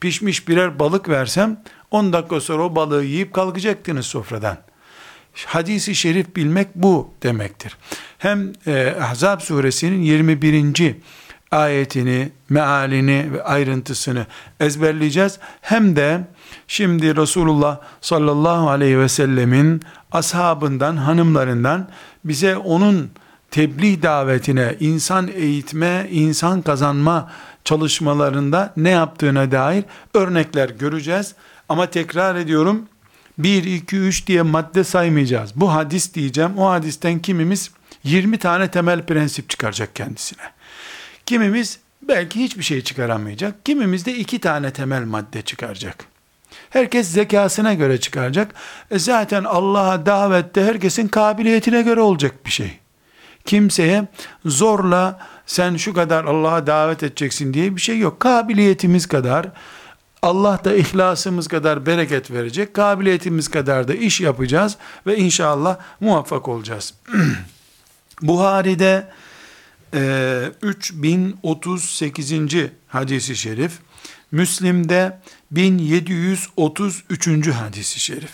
[0.00, 4.58] Pişmiş birer balık versem 10 dakika sonra o balığı yiyip kalkacaktınız sofradan.
[5.44, 7.76] Hadisi şerif bilmek bu demektir.
[8.18, 10.94] Hem e, Ahzab suresinin 21.
[11.50, 14.26] ayetini, mealini ve ayrıntısını
[14.60, 15.38] ezberleyeceğiz.
[15.60, 16.20] Hem de
[16.68, 21.88] şimdi Resulullah sallallahu aleyhi ve sellemin ashabından, hanımlarından
[22.24, 23.10] bize onun
[23.50, 27.32] tebliğ davetine, insan eğitme, insan kazanma
[27.64, 31.34] çalışmalarında ne yaptığına dair örnekler göreceğiz.
[31.68, 32.88] Ama tekrar ediyorum
[33.38, 35.50] 1, 2, 3 diye madde saymayacağız.
[35.56, 36.58] Bu hadis diyeceğim.
[36.58, 37.70] O hadisten kimimiz
[38.04, 40.42] 20 tane temel prensip çıkaracak kendisine.
[41.26, 43.66] Kimimiz belki hiçbir şey çıkaramayacak.
[43.66, 46.04] Kimimiz de iki tane temel madde çıkaracak.
[46.70, 48.54] Herkes zekasına göre çıkaracak.
[48.90, 52.78] E zaten Allah'a davette herkesin kabiliyetine göre olacak bir şey.
[53.44, 54.04] Kimseye
[54.44, 58.20] zorla sen şu kadar Allah'a davet edeceksin diye bir şey yok.
[58.20, 59.46] Kabiliyetimiz kadar
[60.22, 62.74] Allah da ihlasımız kadar bereket verecek.
[62.74, 64.76] Kabiliyetimiz kadar da iş yapacağız
[65.06, 66.94] ve inşallah muvaffak olacağız.
[68.22, 69.08] Buhari'de
[69.94, 72.32] e, 3038.
[72.86, 73.72] hadisi şerif,
[74.32, 77.48] Müslim'de 1733.
[77.48, 78.30] hadisi şerif.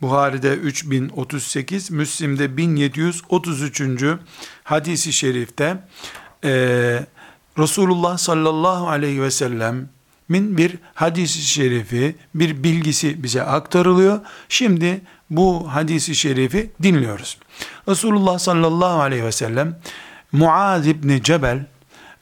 [0.00, 4.02] Buhari'de 3038, Müslim'de 1733.
[4.64, 5.76] hadisi şerifte
[6.44, 6.50] e,
[7.58, 9.88] Resulullah sallallahu aleyhi ve sellem
[10.28, 14.20] min bir hadisi şerifi, bir bilgisi bize aktarılıyor.
[14.48, 17.38] Şimdi bu hadisi şerifi dinliyoruz.
[17.88, 19.78] Resulullah sallallahu aleyhi ve sellem
[20.32, 21.66] Muaz ibn Cebel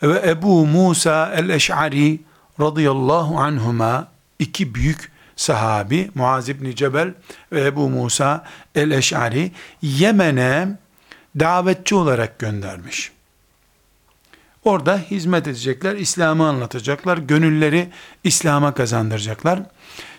[0.03, 2.21] ve Ebu Musa el-Eş'ari
[2.61, 7.15] radıyallahu anhuma iki büyük sahabi Muaz ibn Cebel
[7.53, 10.69] ve Ebu Musa el-Eş'ari Yemen'e
[11.39, 13.16] davetçi olarak göndermiş.
[14.67, 17.89] Orada hizmet edecekler, İslam'ı anlatacaklar, gönülleri
[18.25, 19.61] İslam'a kazandıracaklar.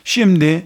[0.03, 0.65] Şimdi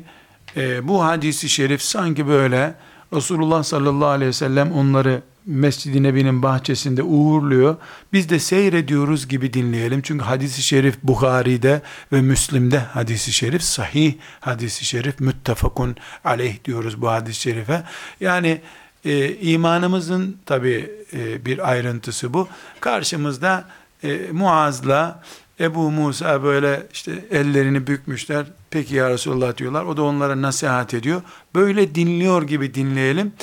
[0.58, 2.76] e, bu hadisi şerif sanki böyle
[3.14, 7.76] Resulullah sallallahu aleyhi ve sellem onları Mescid-i Nebi'nin bahçesinde uğurluyor.
[8.14, 10.02] Biz de seyrediyoruz gibi dinleyelim.
[10.02, 17.10] Çünkü hadisi şerif Bukhari'de ve Müslim'de hadisi şerif sahih hadisi şerif müttefakun aleyh diyoruz bu
[17.10, 17.84] hadis-i şerife.
[18.20, 18.62] Yani
[19.06, 22.48] e, imanımızın tabi e, bir ayrıntısı bu.
[22.80, 23.66] Karşımızda
[24.04, 25.24] e, Muaz'la
[25.60, 28.46] Ebu Musa böyle işte ellerini bükmüşler.
[28.70, 29.84] Peki ya Resulullah diyorlar.
[29.86, 31.22] O da onlara nasihat ediyor.
[31.56, 33.34] Böyle dinliyor gibi dinleyelim.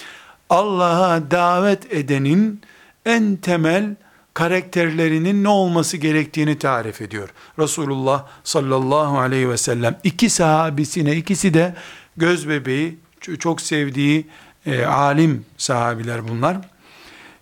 [0.51, 2.61] Allah'a davet edenin
[3.07, 3.97] en temel
[4.35, 7.29] karakterlerinin ne olması gerektiğini tarif ediyor.
[7.59, 11.75] Resulullah sallallahu aleyhi ve sellem iki sahabisine ikisi de
[12.17, 12.99] göz bebeği
[13.39, 14.27] çok sevdiği
[14.69, 16.57] e, alim sahabiler bunlar.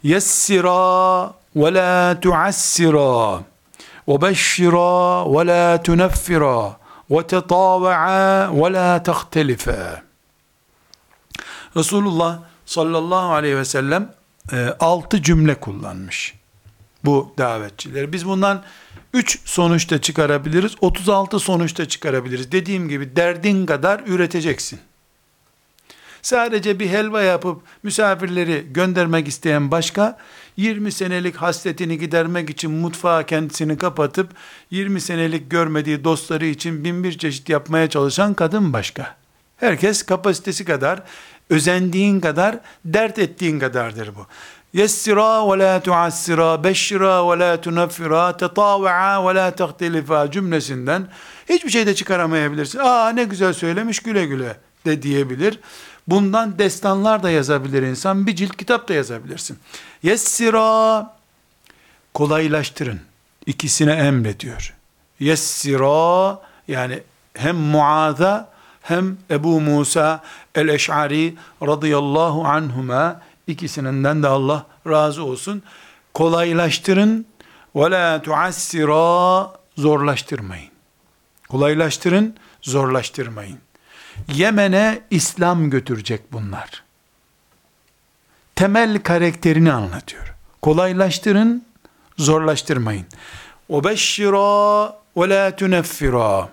[0.03, 3.41] Yessira ve la tuassira
[4.09, 6.77] ve beşşira ve la tuneffira
[7.11, 10.03] ve tetava'a ve la tehtelife.
[11.77, 14.13] Resulullah sallallahu aleyhi ve sellem
[14.53, 16.35] e, altı cümle kullanmış
[17.05, 18.13] bu davetçileri.
[18.13, 18.63] Biz bundan
[19.13, 22.53] 3 sonuçta çıkarabiliriz, 36 sonuçta çıkarabiliriz.
[22.53, 24.81] Dediğim gibi derdin kadar üreteceksin.
[26.27, 30.19] Sadece bir helva yapıp misafirleri göndermek isteyen başka,
[30.57, 34.31] 20 senelik hasletini gidermek için mutfağa kendisini kapatıp
[34.71, 39.17] 20 senelik görmediği dostları için bin bir çeşit yapmaya çalışan kadın başka.
[39.57, 41.03] Herkes kapasitesi kadar,
[41.51, 44.27] özendiğin kadar, dert ettiğin kadardır bu.
[44.73, 51.09] Yessira ve la tuassira, beşşira ve la tunaffira, tetava'a ve la tehtelifa cümlesinden
[51.49, 52.79] hiçbir şey de çıkaramayabilirsin.
[52.79, 55.59] Aa ne güzel söylemiş güle güle de diyebilir.
[56.09, 58.27] Bundan destanlar da yazabilir insan.
[58.27, 59.59] Bir cilt kitap da yazabilirsin.
[60.03, 61.17] Yessira
[62.15, 63.01] kolaylaştırın.
[63.47, 64.75] İkisine emrediyor.
[65.21, 67.03] Yessira yani
[67.35, 68.49] hem Muaz'a
[68.83, 70.23] hem Ebu Musa
[70.55, 75.63] el-Eş'ari radıyallahu anhuma ikisinden de Allah razı olsun.
[76.15, 77.27] Kolaylaştırın
[77.77, 80.71] ve la tuassira zorlaştırmayın.
[81.49, 83.59] Kolaylaştırın, zorlaştırmayın.
[84.35, 86.83] Yemen'e İslam götürecek bunlar.
[88.55, 90.35] Temel karakterini anlatıyor.
[90.63, 91.67] Kolaylaştırın,
[92.19, 93.07] zorlaştırmayın.
[93.71, 93.97] Ve
[95.29, 96.49] la tuneffira.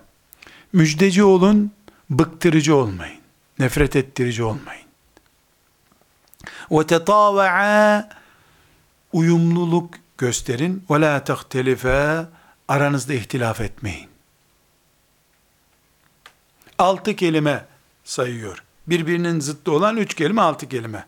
[0.74, 1.72] Müjdeci olun,
[2.10, 3.20] bıktırıcı olmayın.
[3.60, 4.84] Nefret ettirici olmayın.
[6.88, 8.10] Tetava'a
[9.14, 10.86] uyumluluk gösterin.
[10.92, 12.26] La tehtelife
[12.68, 14.13] aranızda ihtilaf etmeyin
[16.84, 17.66] altı kelime
[18.04, 18.64] sayıyor.
[18.88, 21.06] Birbirinin zıttı olan üç kelime, altı kelime.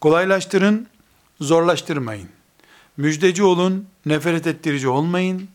[0.00, 0.86] Kolaylaştırın,
[1.40, 2.28] zorlaştırmayın.
[2.96, 5.48] Müjdeci olun, nefret ettirici olmayın.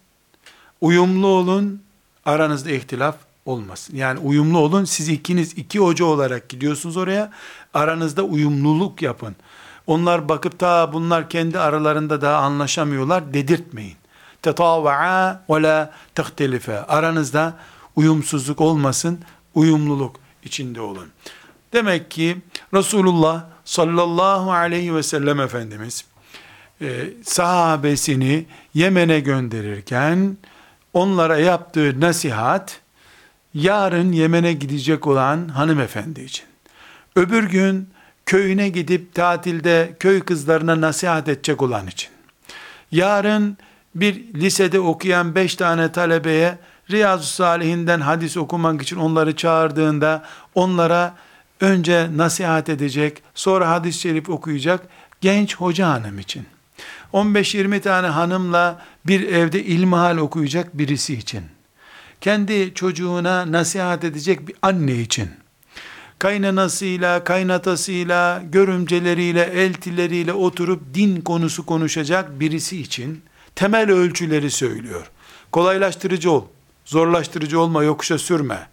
[0.81, 1.81] Uyumlu olun,
[2.25, 3.15] aranızda ihtilaf
[3.45, 3.95] olmasın.
[3.95, 7.31] Yani uyumlu olun, siz ikiniz iki hoca olarak gidiyorsunuz oraya,
[7.73, 9.35] aranızda uyumluluk yapın.
[9.87, 13.95] Onlar bakıp ta bunlar kendi aralarında daha anlaşamıyorlar dedirtmeyin.
[14.41, 16.79] Tetava'a ve la tehtelife.
[16.79, 17.57] Aranızda
[17.95, 19.19] uyumsuzluk olmasın,
[19.55, 21.07] uyumluluk içinde olun.
[21.73, 22.37] Demek ki
[22.73, 26.05] Resulullah sallallahu aleyhi ve sellem Efendimiz
[26.81, 30.37] e, sahabesini Yemen'e gönderirken
[30.93, 32.81] onlara yaptığı nasihat
[33.53, 36.45] yarın Yemen'e gidecek olan hanımefendi için.
[37.15, 37.89] Öbür gün
[38.25, 42.09] köyüne gidip tatilde köy kızlarına nasihat edecek olan için.
[42.91, 43.57] Yarın
[43.95, 46.57] bir lisede okuyan beş tane talebeye
[46.91, 50.23] Riyazu Salihinden hadis okumak için onları çağırdığında
[50.55, 51.15] onlara
[51.61, 54.87] önce nasihat edecek, sonra hadis-i şerif okuyacak
[55.21, 56.45] genç hoca hanım için.
[57.13, 61.43] 15-20 tane hanımla bir evde ilmihal okuyacak birisi için.
[62.21, 65.29] Kendi çocuğuna nasihat edecek bir anne için.
[66.19, 73.21] Kaynanasıyla, kaynatasıyla, görümceleriyle, eltileriyle oturup din konusu konuşacak birisi için
[73.55, 75.11] temel ölçüleri söylüyor.
[75.51, 76.45] Kolaylaştırıcı ol,
[76.91, 78.67] zorlaştırıcı olma, yokuşa sürme.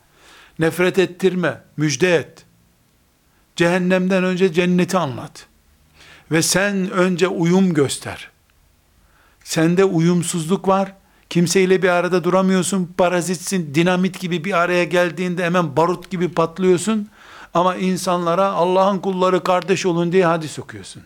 [0.58, 2.44] Nefret ettirme, müjde et.
[3.56, 5.46] Cehennemden önce cenneti anlat.
[6.30, 8.30] Ve sen önce uyum göster.
[9.44, 10.92] Sende uyumsuzluk var.
[11.30, 12.94] Kimseyle bir arada duramıyorsun.
[12.98, 17.08] Parazitsin, dinamit gibi bir araya geldiğinde hemen barut gibi patlıyorsun.
[17.54, 21.02] Ama insanlara Allah'ın kulları kardeş olun diye hadis okuyorsun.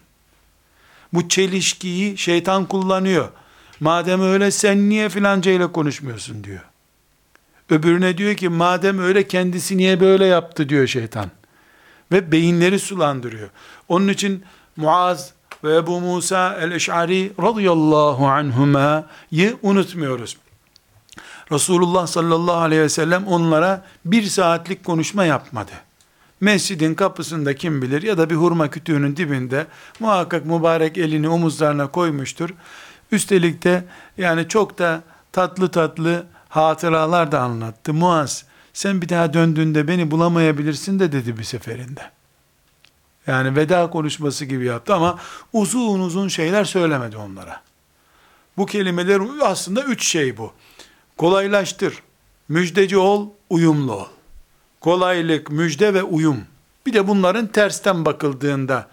[1.13, 3.29] Bu çelişkiyi şeytan kullanıyor.
[3.81, 6.72] Madem öyle sen niye filanca ile konuşmuyorsun diyor.
[7.71, 11.31] Öbürüne diyor ki madem öyle kendisi niye böyle yaptı diyor şeytan.
[12.13, 13.51] Ve beyinleri sulandırıyor.
[13.89, 14.45] Onun için
[14.77, 15.33] Muaz
[15.65, 20.37] ve Ebu Musa el-Eş'ari radıyallahu anhuma'yı unutmuyoruz.
[21.53, 25.73] Resulullah sallallahu aleyhi ve sellem onlara bir saatlik konuşma yapmadı.
[26.41, 29.67] Mescidin kapısında kim bilir ya da bir hurma kütüğünün dibinde
[30.01, 32.51] muhakkak mübarek elini omuzlarına koymuştur.
[33.13, 33.85] Üstelik de
[34.19, 35.03] yani çok da
[35.33, 37.95] tatlı tatlı hatıralar da anlattı.
[37.95, 42.11] Muaz sen bir daha döndüğünde beni bulamayabilirsin de dedi bir seferinde.
[43.27, 45.19] Yani veda konuşması gibi yaptı ama
[45.53, 47.63] uzun uzun şeyler söylemedi onlara.
[48.57, 50.53] Bu kelimeler aslında üç şey bu.
[51.17, 52.03] Kolaylaştır,
[52.49, 54.09] müjdeci ol, uyumlu ol.
[54.81, 56.41] Kolaylık, müjde ve uyum.
[56.87, 58.89] Bir de bunların tersten bakıldığında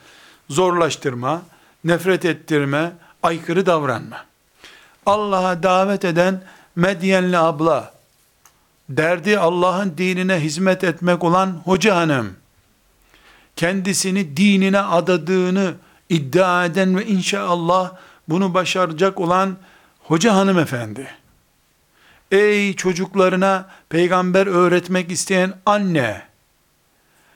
[0.50, 1.42] zorlaştırma,
[1.84, 2.92] nefret ettirme,
[3.24, 4.26] aykırı davranma.
[5.06, 6.44] Allah'a davet eden
[6.80, 7.94] Medyenli abla,
[8.90, 12.36] derdi Allah'ın dinine hizmet etmek olan hoca hanım,
[13.56, 15.74] kendisini dinine adadığını
[16.10, 17.92] iddia eden ve inşallah
[18.30, 19.58] bunu başaracak olan
[20.00, 21.08] hoca hanımefendi,
[22.32, 26.22] ey çocuklarına peygamber öğretmek isteyen anne,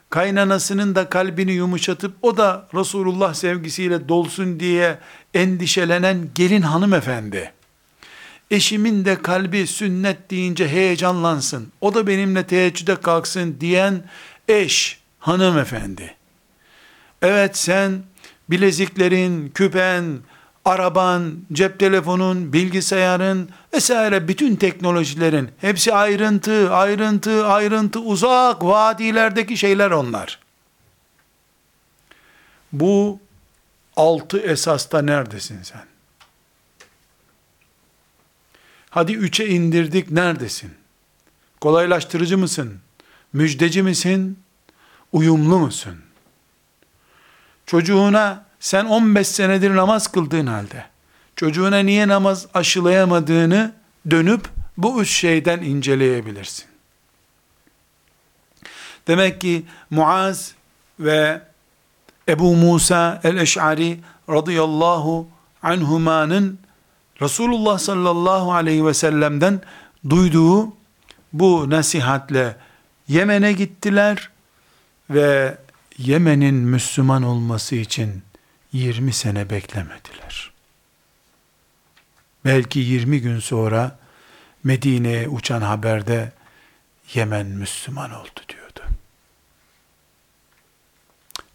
[0.10, 4.98] kaynanasının da kalbini yumuşatıp o da Resulullah sevgisiyle dolsun diye
[5.34, 7.54] endişelenen gelin hanımefendi,
[8.54, 14.04] eşimin de kalbi sünnet deyince heyecanlansın, o da benimle teheccüde kalksın diyen
[14.48, 16.16] eş, hanımefendi.
[17.22, 18.04] Evet sen
[18.50, 20.20] bileziklerin, küpen,
[20.66, 30.40] araban, cep telefonun, bilgisayarın vesaire bütün teknolojilerin hepsi ayrıntı, ayrıntı, ayrıntı, uzak vadilerdeki şeyler onlar.
[32.72, 33.20] Bu
[33.96, 35.93] altı esasta neredesin sen?
[38.94, 40.72] Hadi üçe indirdik neredesin?
[41.62, 42.80] Kolaylaştırıcı mısın?
[43.34, 44.40] Müjdeci misin?
[45.12, 45.98] Uyumlu musun?
[47.66, 50.86] Çocuğuna sen 15 senedir namaz kıldığın halde
[51.36, 53.74] çocuğuna niye namaz aşılayamadığını
[54.10, 56.66] dönüp bu üç şeyden inceleyebilirsin.
[59.08, 60.54] Demek ki Muaz
[61.00, 61.42] ve
[62.30, 65.28] Ebu Musa el-Eş'ari radıyallahu
[65.64, 66.60] anhumanın
[67.22, 69.62] Resulullah sallallahu aleyhi ve sellem'den
[70.10, 70.74] duyduğu
[71.34, 72.56] bu nasihatle
[73.08, 74.30] Yemen'e gittiler
[75.10, 75.58] ve
[75.98, 78.24] Yemen'in Müslüman olması için
[78.74, 80.52] 20 sene beklemediler.
[82.46, 84.00] Belki 20 gün sonra
[84.64, 86.32] Medine'ye uçan haberde
[87.14, 88.80] Yemen Müslüman oldu diyordu.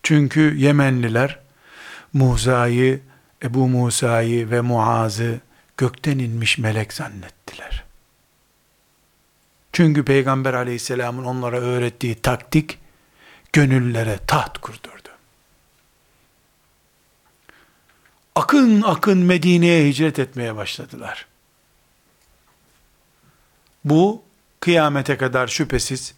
[0.02, 1.38] Çünkü Yemenliler
[2.12, 3.00] Musa'yı,
[3.42, 5.40] Ebu Musa'yı ve Muaz'ı
[5.78, 7.84] gökten inmiş melek zannettiler.
[9.72, 12.78] Çünkü Peygamber aleyhisselamın onlara öğrettiği taktik,
[13.52, 15.08] gönüllere taht kurdurdu.
[18.34, 21.26] Akın akın Medine'ye hicret etmeye başladılar.
[23.84, 24.22] Bu
[24.60, 26.14] kıyamete kadar şüphesiz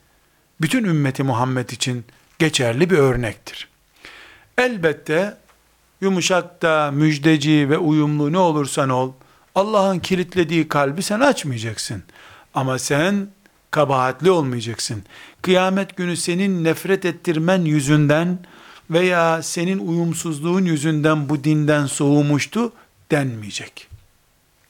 [0.61, 2.04] bütün ümmeti Muhammed için
[2.38, 3.68] geçerli bir örnektir.
[4.58, 5.36] Elbette
[6.00, 9.12] yumuşak da müjdeci ve uyumlu ne olursan ol,
[9.55, 12.03] Allah'ın kilitlediği kalbi sen açmayacaksın.
[12.55, 13.28] Ama sen
[13.70, 15.03] kabahatli olmayacaksın.
[15.42, 18.38] Kıyamet günü senin nefret ettirmen yüzünden
[18.90, 22.72] veya senin uyumsuzluğun yüzünden bu dinden soğumuştu
[23.11, 23.88] denmeyecek.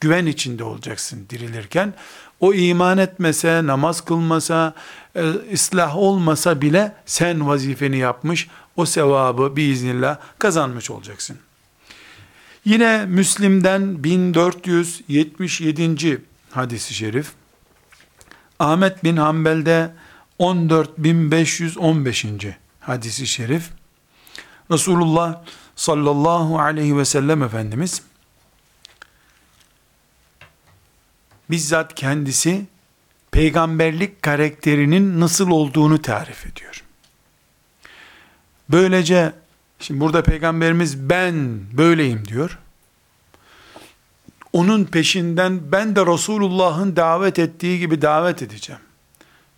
[0.00, 1.94] Güven içinde olacaksın dirilirken.
[2.40, 4.74] O iman etmese, namaz kılmasa,
[5.14, 11.38] e, ıslah olmasa bile sen vazifeni yapmış, o sevabı biiznillah kazanmış olacaksın.
[12.64, 16.22] Yine Müslim'den 1477.
[16.50, 17.32] hadisi şerif.
[18.58, 19.94] Ahmet bin Hanbel'de
[20.38, 22.26] 14515.
[22.80, 23.70] hadisi şerif.
[24.70, 25.42] Resulullah
[25.76, 28.02] sallallahu aleyhi ve sellem Efendimiz
[31.50, 32.66] bizzat kendisi
[33.30, 36.84] peygamberlik karakterinin nasıl olduğunu tarif ediyor.
[38.68, 39.32] Böylece
[39.80, 42.58] şimdi burada peygamberimiz ben böyleyim diyor.
[44.52, 48.80] Onun peşinden ben de Resulullah'ın davet ettiği gibi davet edeceğim.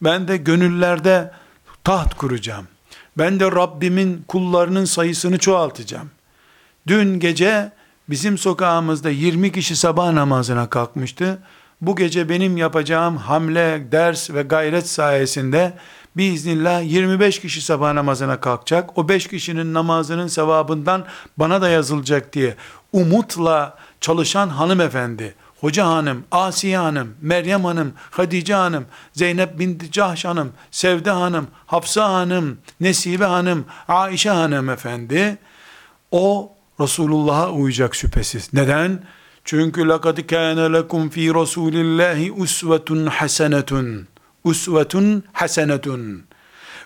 [0.03, 1.31] Ben de gönüllerde
[1.85, 2.69] taht kuracağım.
[3.19, 6.11] Ben de Rabbimin kullarının sayısını çoğaltacağım.
[6.87, 7.73] Dün gece
[8.11, 11.39] bizim sokağımızda 20 kişi sabah namazına kalkmıştı
[11.83, 15.73] bu gece benim yapacağım hamle, ders ve gayret sayesinde
[16.18, 18.98] biiznillah 25 kişi sabah namazına kalkacak.
[18.98, 21.06] O 5 kişinin namazının sevabından
[21.38, 22.56] bana da yazılacak diye
[22.94, 30.52] umutla çalışan hanımefendi, Hoca Hanım, Asiye Hanım, Meryem Hanım, Hadice Hanım, Zeynep binti Cahş Hanım,
[30.72, 35.38] Sevde Hanım, Hafsa Hanım, Nesibe Hanım, Aişe Hanım efendi,
[36.12, 38.54] o Resulullah'a uyacak şüphesiz.
[38.54, 39.04] Neden?
[39.46, 44.04] Çünkü لَقَدْ كَانَ لَكُمْ ف۪ي رَسُولِ اللّٰهِ اُسْوَةٌ حَسَنَةٌ
[44.45, 46.25] Usvetun hasenetun.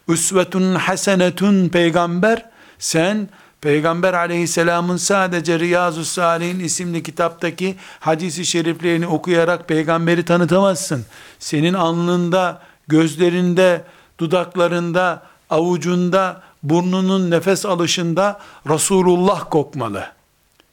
[0.08, 3.28] Usvetun hasenetun peygamber sen
[3.60, 11.04] Peygamber aleyhisselamın sadece Riyazu Salihin isimli kitaptaki hadisi şeriflerini okuyarak peygamberi tanıtamazsın.
[11.38, 13.84] Senin alnında, gözlerinde,
[14.20, 20.16] dudaklarında, avucunda, burnunun nefes alışında Resulullah kokmalı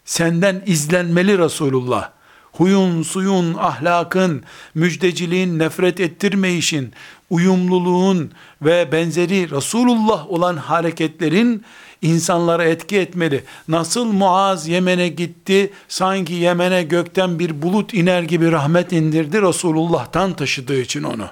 [0.06, 2.10] senden izlenmeli Resulullah.
[2.54, 4.44] Huyun, suyun, ahlakın,
[4.76, 6.94] müjdeciliğin, nefret ettirmeyişin,
[7.30, 8.32] uyumluluğun
[8.62, 11.64] ve benzeri Resulullah olan hareketlerin
[12.02, 13.44] insanlara etki etmeli.
[13.68, 20.82] Nasıl Muaz Yemen'e gitti, sanki Yemen'e gökten bir bulut iner gibi rahmet indirdi Resulullah'tan taşıdığı
[20.82, 21.28] için onu.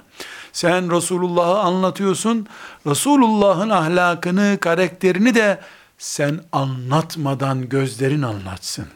[0.52, 2.46] Sen Resulullah'ı anlatıyorsun,
[2.86, 5.60] Resulullah'ın ahlakını, karakterini de
[5.98, 8.86] sen anlatmadan gözlerin anlatsın.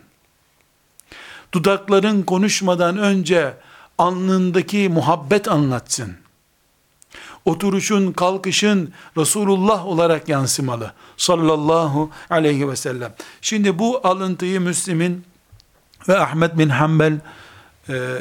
[1.56, 3.54] Dudakların konuşmadan önce
[3.98, 6.16] alnındaki muhabbet anlatsın.
[7.44, 10.92] Oturuşun, kalkışın Resulullah olarak yansımalı.
[11.16, 13.14] Sallallahu aleyhi ve sellem.
[13.40, 15.24] Şimdi bu alıntıyı Müslim'in
[16.08, 17.18] ve Ahmet bin Hanbel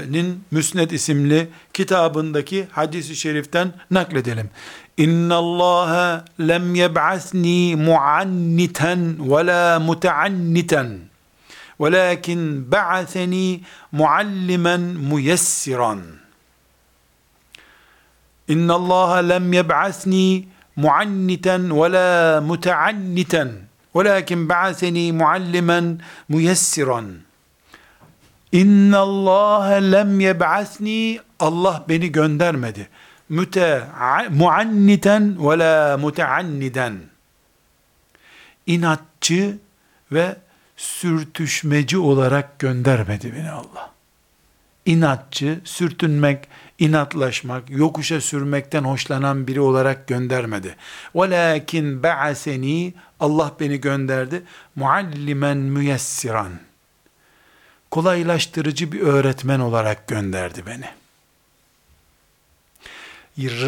[0.10, 4.50] nin Müsned isimli kitabındaki hadisi şeriften nakledelim.
[4.98, 11.15] İnna Allah lem yeb'asni muanniten ve la muteanniten.
[11.80, 13.62] Ba'aseni
[13.92, 16.02] muallimen muyessiran.
[18.48, 23.52] İnna Allah lem yeb'asni muanniten ve la muteanniten.
[23.96, 26.00] Velakin ba'aseni muallimen
[26.30, 27.06] muyessiran.
[28.52, 32.90] İnna Allah lem yeb'asni Allah beni göndermedi.
[33.30, 33.84] Müte
[34.30, 36.96] muanniten ve la muteanniden.
[38.66, 39.58] İnatçı
[40.12, 40.36] ve
[40.78, 43.92] sürtüşmeci olarak göndermedi beni Allah.
[44.86, 46.48] İnatçı, sürtünmek,
[46.80, 50.76] inatlaşmak, yokuşa sürmekten hoşlanan biri olarak göndermedi.
[51.16, 54.44] Velakin ba'aseni Allah beni gönderdi.
[54.76, 56.52] Muallimen müyessiran
[57.92, 60.90] kolaylaştırıcı bir öğretmen olarak gönderdi beni.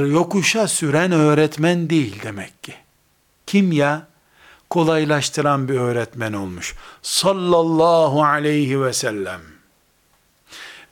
[0.09, 2.73] Yokuşa süren öğretmen değil demek ki.
[3.45, 4.07] Kimya
[4.77, 6.75] kolaylaştıran bir öğretmen olmuş.
[7.01, 9.41] Sallallahu aleyhi ve sellem.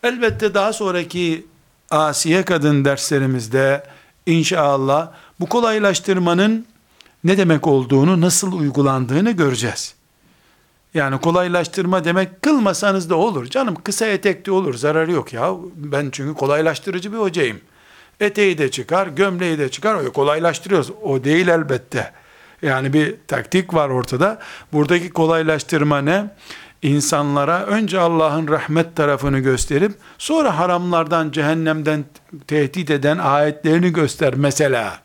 [0.04, 1.46] Elbette daha sonraki
[1.90, 3.84] Asiye kadın derslerimizde
[4.26, 6.66] inşallah bu kolaylaştırmanın
[7.24, 9.96] ne demek olduğunu, nasıl uygulandığını göreceğiz.
[10.94, 13.46] Yani kolaylaştırma demek kılmasanız da olur.
[13.46, 15.54] Canım kısa etek de olur zararı yok ya.
[15.76, 17.62] Ben çünkü kolaylaştırıcı bir hocayım.
[18.20, 19.96] Eteği de çıkar, gömleği de çıkar.
[19.96, 20.92] O kolaylaştırıyoruz.
[21.04, 22.25] O değil elbette.
[22.62, 24.40] Yani bir taktik var ortada.
[24.74, 26.26] Buradaki kolaylaştırma ne?
[26.82, 32.06] İnsanlara önce Allah'ın rahmet tarafını gösterip sonra haramlardan, cehennemden
[32.48, 35.00] tehdit eden ayetlerini göster mesela.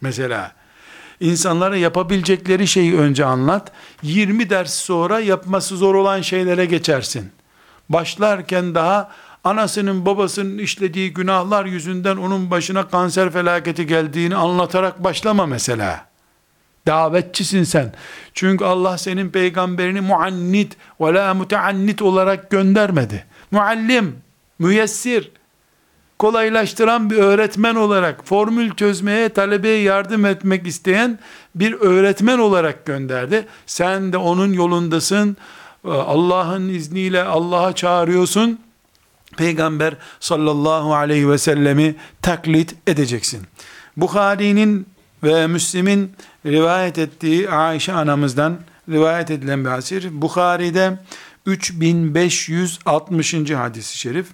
[0.00, 0.52] Mesela
[1.20, 3.72] İnsanlara yapabilecekleri şeyi önce anlat.
[4.02, 7.32] 20 ders sonra yapması zor olan şeylere geçersin.
[7.88, 9.10] Başlarken daha
[9.44, 16.09] anasının babasının işlediği günahlar yüzünden onun başına kanser felaketi geldiğini anlatarak başlama mesela.
[16.86, 17.92] Davetçisin sen.
[18.34, 23.24] Çünkü Allah senin peygamberini muannit ve la muteannit olarak göndermedi.
[23.50, 24.16] Muallim,
[24.58, 25.30] müyessir,
[26.18, 31.18] kolaylaştıran bir öğretmen olarak, formül çözmeye, talebeye yardım etmek isteyen
[31.54, 33.46] bir öğretmen olarak gönderdi.
[33.66, 35.36] Sen de onun yolundasın.
[35.84, 38.60] Allah'ın izniyle Allah'a çağırıyorsun.
[39.36, 43.40] Peygamber sallallahu aleyhi ve sellemi taklit edeceksin.
[43.96, 44.86] Bukhari'nin
[45.22, 46.12] ve Müslim'in
[46.46, 50.98] rivayet ettiği Ayşe anamızdan rivayet edilen bir hadis Bukhari'de
[51.46, 53.34] 3560.
[53.34, 54.26] hadis-i şerif.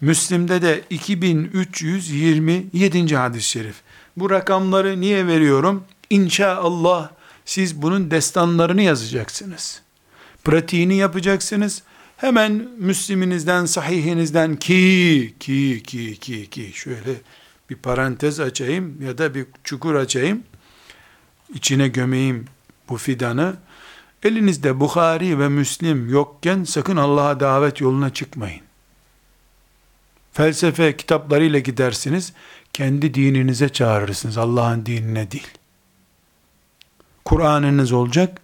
[0.00, 3.16] Müslim'de de 2327.
[3.16, 3.74] hadis-i şerif.
[4.16, 5.84] Bu rakamları niye veriyorum?
[6.10, 7.10] İnşallah
[7.44, 9.82] siz bunun destanlarını yazacaksınız.
[10.44, 11.82] Pratiğini yapacaksınız.
[12.16, 17.14] Hemen Müslim'inizden, sahihinizden ki, ki, ki, ki, ki, şöyle
[17.70, 20.42] bir parantez açayım ya da bir çukur açayım.
[21.54, 22.46] İçine gömeyim
[22.88, 23.56] bu fidanı.
[24.22, 28.60] Elinizde Bukhari ve Müslim yokken sakın Allah'a davet yoluna çıkmayın.
[30.32, 32.32] Felsefe kitaplarıyla gidersiniz,
[32.72, 35.48] kendi dininize çağırırsınız, Allah'ın dinine değil.
[37.24, 38.40] Kur'an'ınız olacak,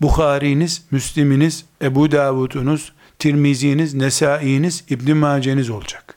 [0.00, 6.15] Bukhari'niz, Müslim'iniz, Ebu Davud'unuz, Tirmizi'niz, Nesai'niz, İbn Mace'niz olacak.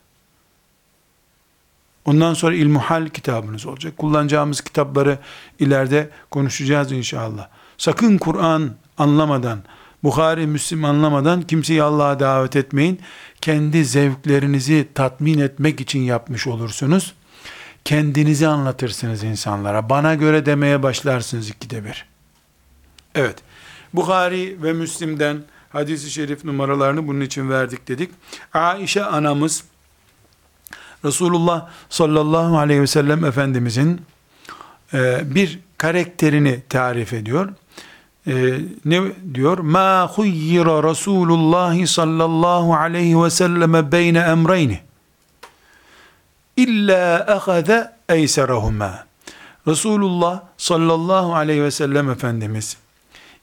[2.09, 3.97] Ondan sonra İlmuhal kitabınız olacak.
[3.97, 5.17] Kullanacağımız kitapları
[5.59, 7.47] ileride konuşacağız inşallah.
[7.77, 9.59] Sakın Kur'an anlamadan,
[10.03, 12.99] Bukhari, Müslim anlamadan kimseyi Allah'a davet etmeyin.
[13.41, 17.13] Kendi zevklerinizi tatmin etmek için yapmış olursunuz.
[17.85, 19.89] Kendinizi anlatırsınız insanlara.
[19.89, 22.05] Bana göre demeye başlarsınız ikide bir.
[23.15, 23.35] Evet.
[23.93, 28.09] Bukhari ve Müslim'den hadisi şerif numaralarını bunun için verdik dedik.
[28.53, 29.63] Aişe anamız
[31.05, 34.01] Resulullah sallallahu aleyhi ve sellem Efendimizin
[34.93, 37.49] e, bir karakterini tarif ediyor.
[38.27, 39.01] E, ne
[39.33, 39.57] diyor?
[39.57, 44.79] Ma huyyira Resulullah sallallahu aleyhi ve selleme beyne emreyni
[46.57, 49.05] illa ahaze eyserahuma.
[49.67, 52.77] Resulullah sallallahu aleyhi ve sellem Efendimiz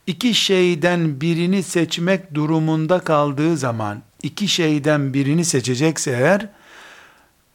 [0.07, 6.49] iki şeyden birini seçmek durumunda kaldığı zaman iki şeyden birini seçecekse eğer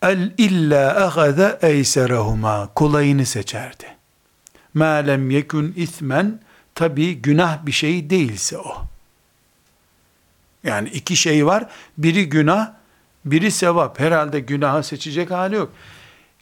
[0.02, 3.96] el illa ahaza eyserahuma kolayını seçerdi.
[4.74, 6.40] Ma lem yekun ismen
[6.74, 8.86] tabi günah bir şey değilse o.
[10.64, 11.66] Yani iki şey var.
[11.98, 12.72] Biri günah,
[13.24, 14.00] biri sevap.
[14.00, 15.72] Herhalde günahı seçecek hali yok.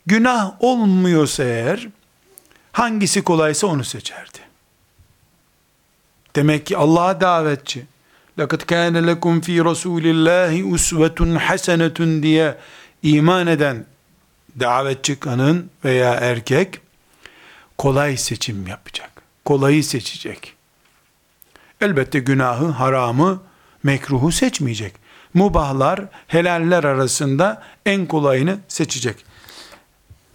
[0.07, 1.89] Günah olmuyorsa eğer
[2.73, 4.39] hangisi kolaysa onu seçerdi.
[6.37, 7.87] Demek ki Allah'a davetçi.
[8.39, 12.59] لَقَدْ كَانَ لَكُمْ ف۪ي رَسُولِ اللّٰهِ اُسْوَةٌ حَسَنَةٌ diye
[13.04, 13.86] iman eden
[14.60, 16.82] davetçi kadın veya erkek
[17.78, 19.12] kolay seçim yapacak.
[19.45, 20.54] Kolayı seçecek.
[21.82, 23.43] Elbette günahı, haramı,
[23.84, 24.93] mekruhu seçmeyecek.
[25.34, 29.26] Mubahlar, helaller arasında en kolayını seçecek.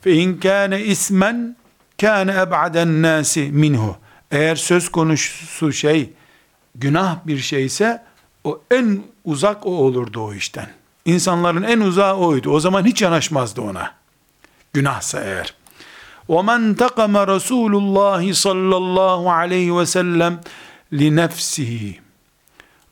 [0.01, 1.57] Fe in kâne ismen
[2.01, 3.97] kâne eb'aden nâsi minhu.
[4.31, 6.13] Eğer söz konusu şey
[6.75, 8.05] günah bir şeyse
[8.45, 10.69] o en uzak o olurdu o işten.
[11.06, 12.52] İnsanların en uzağı oydu.
[12.52, 13.92] O zaman hiç yanaşmazdı ona.
[14.74, 15.54] Günahsa eğer.
[16.30, 20.40] وَمَنْ تَقَمَ رَسُولُ اللّٰهِ sallallahu aleyhi ve sellem
[20.94, 21.96] لِنَفْسِهِ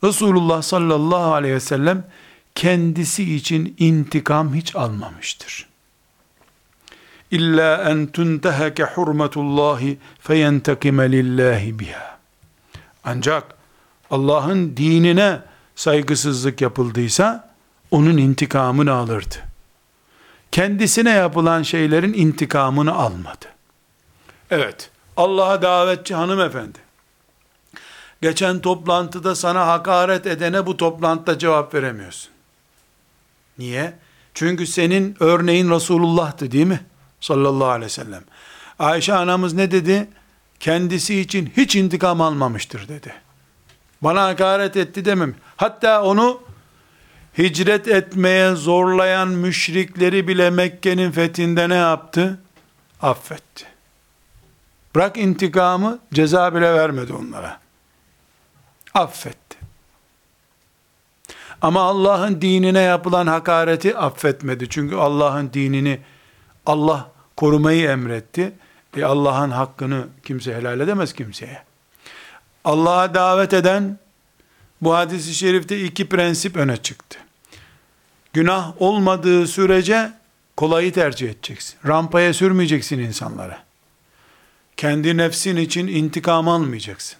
[0.04, 2.04] Resulullah sallallahu aleyhi ve sellem
[2.54, 5.68] kendisi için intikam hiç almamıştır.
[7.30, 12.18] İlla en tunteheke hurmetullahi feyentekime lillahi biha.
[13.04, 13.44] Ancak
[14.10, 15.40] Allah'ın dinine
[15.76, 17.48] saygısızlık yapıldıysa
[17.93, 19.35] onun intikamını alırdı.
[20.51, 23.45] Kendisine yapılan şeylerin intikamını almadı.
[24.51, 26.79] Evet, Allah'a davetçi hanımefendi.
[28.21, 32.31] Geçen toplantıda sana hakaret edene bu toplantıda cevap veremiyorsun.
[33.57, 33.93] Niye?
[34.33, 36.85] Çünkü senin örneğin Resulullah'tı değil mi?
[37.21, 38.23] Sallallahu aleyhi ve sellem.
[38.79, 40.07] Ayşe anamız ne dedi?
[40.59, 43.13] Kendisi için hiç intikam almamıştır dedi.
[44.01, 45.35] Bana hakaret etti demem.
[45.57, 46.41] Hatta onu
[47.37, 52.39] hicret etmeye zorlayan müşrikleri bile Mekke'nin fethinde ne yaptı?
[53.01, 53.65] Affetti.
[54.95, 57.59] Bırak intikamı, ceza bile vermedi onlara.
[58.93, 59.57] Affetti.
[61.61, 64.69] Ama Allah'ın dinine yapılan hakareti affetmedi.
[64.69, 65.99] Çünkü Allah'ın dinini
[66.65, 68.53] Allah korumayı emretti.
[68.97, 71.63] E Allah'ın hakkını kimse helal edemez kimseye.
[72.65, 73.97] Allah'a davet eden
[74.81, 77.19] bu hadisi şerifte iki prensip öne çıktı.
[78.33, 80.11] Günah olmadığı sürece
[80.57, 81.75] kolayı tercih edeceksin.
[81.87, 83.63] Rampaya sürmeyeceksin insanlara.
[84.77, 87.17] kendi nefsin için intikam almayacaksın.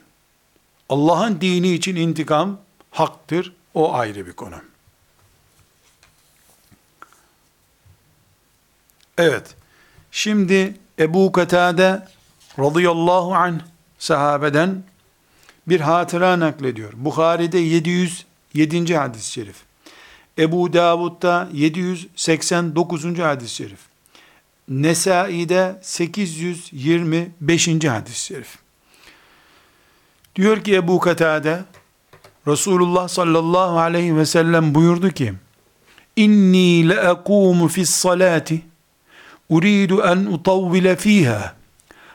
[0.89, 2.59] Allah'ın dini için intikam
[2.91, 3.53] haktır.
[3.73, 4.55] O ayrı bir konu.
[9.17, 9.55] Evet.
[10.11, 12.07] Şimdi Ebu Katade
[12.59, 13.59] radıyallahu anh
[13.99, 14.83] sahabeden
[15.67, 16.93] bir hatıra naklediyor.
[16.95, 18.97] Bukhari'de 707.
[18.97, 19.55] hadis-i şerif.
[20.39, 23.19] Ebu Davud'da 789.
[23.19, 23.79] hadis-i şerif.
[24.69, 27.67] Nesai'de 825.
[27.67, 28.57] hadis-i şerif.
[30.35, 31.63] Diyor ki Ebu Katade,
[32.47, 35.33] Resulullah sallallahu aleyhi ve sellem buyurdu ki,
[36.15, 38.61] İnni le ekumu fis salati,
[39.49, 41.55] uridu en utavvile fiha,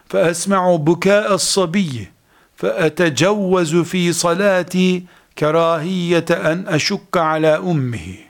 [0.09, 2.09] fe esma'u bukâ'es sabiyyi,
[2.57, 5.03] fe etecevvezu fi salati,
[5.39, 8.25] kerahiyete en eşukka ala ummihi.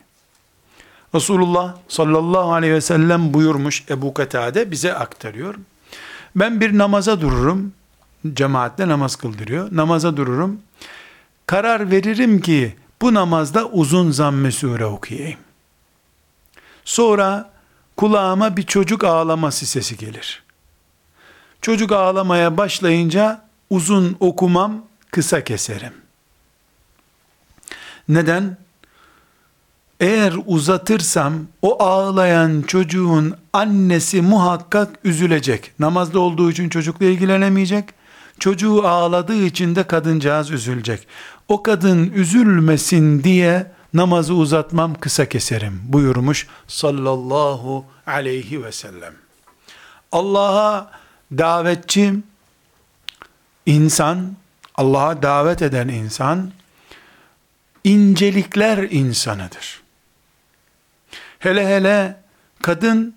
[1.15, 5.55] Resulullah sallallahu aleyhi ve sellem buyurmuş Ebu Katade bize aktarıyor.
[6.37, 7.73] Ben bir namaza dururum.
[8.33, 9.69] Cemaatle namaz kıldırıyor.
[9.73, 10.61] Namaza dururum.
[11.47, 15.39] Karar veririm ki bu namazda uzun zamm-ı sure okuyayım.
[16.85, 17.51] Sonra
[17.97, 20.43] kulağıma bir çocuk ağlaması sesi gelir.
[21.63, 26.08] Çocuk ağlamaya başlayınca uzun okumam, kısa keserim.
[28.09, 28.57] Neden?
[30.01, 35.73] Eğer uzatırsam o ağlayan çocuğun annesi muhakkak üzülecek.
[35.79, 37.85] Namazda olduğu için çocukla ilgilenemeyecek.
[38.39, 41.07] Çocuğu ağladığı için de kadıncağız üzülecek.
[41.49, 49.15] O kadın üzülmesin diye namazı uzatmam kısa keserim buyurmuş sallallahu aleyhi ve sellem.
[50.13, 50.91] Allah'a
[51.33, 52.15] davetçi
[53.67, 54.37] insan,
[54.75, 56.51] Allah'a davet eden insan
[57.89, 59.83] incelikler insanıdır.
[61.39, 62.17] Hele hele
[62.63, 63.15] kadın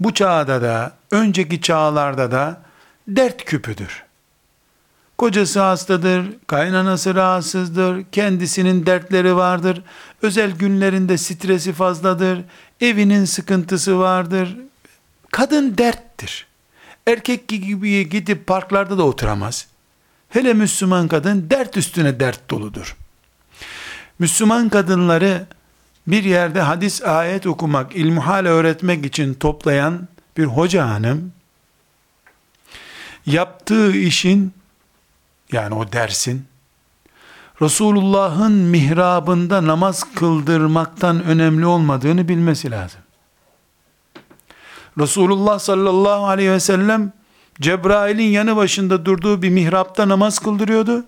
[0.00, 2.62] bu çağda da, önceki çağlarda da
[3.08, 4.04] dert küpüdür.
[5.18, 9.82] Kocası hastadır, kaynanası rahatsızdır, kendisinin dertleri vardır,
[10.22, 12.40] özel günlerinde stresi fazladır,
[12.80, 14.56] evinin sıkıntısı vardır.
[15.30, 16.46] Kadın derttir.
[17.06, 19.66] Erkek gibi gidip parklarda da oturamaz.
[20.28, 22.96] Hele Müslüman kadın dert üstüne dert doludur.
[24.18, 25.46] Müslüman kadınları
[26.06, 31.32] bir yerde hadis ayet okumak, ilmuhal öğretmek için toplayan bir hoca hanım,
[33.26, 34.52] yaptığı işin,
[35.52, 36.46] yani o dersin,
[37.62, 43.00] Resulullah'ın mihrabında namaz kıldırmaktan önemli olmadığını bilmesi lazım.
[44.98, 47.12] Resulullah sallallahu aleyhi ve sellem
[47.60, 51.04] Cebrail'in yanı başında durduğu bir mihrapta namaz kıldırıyordu.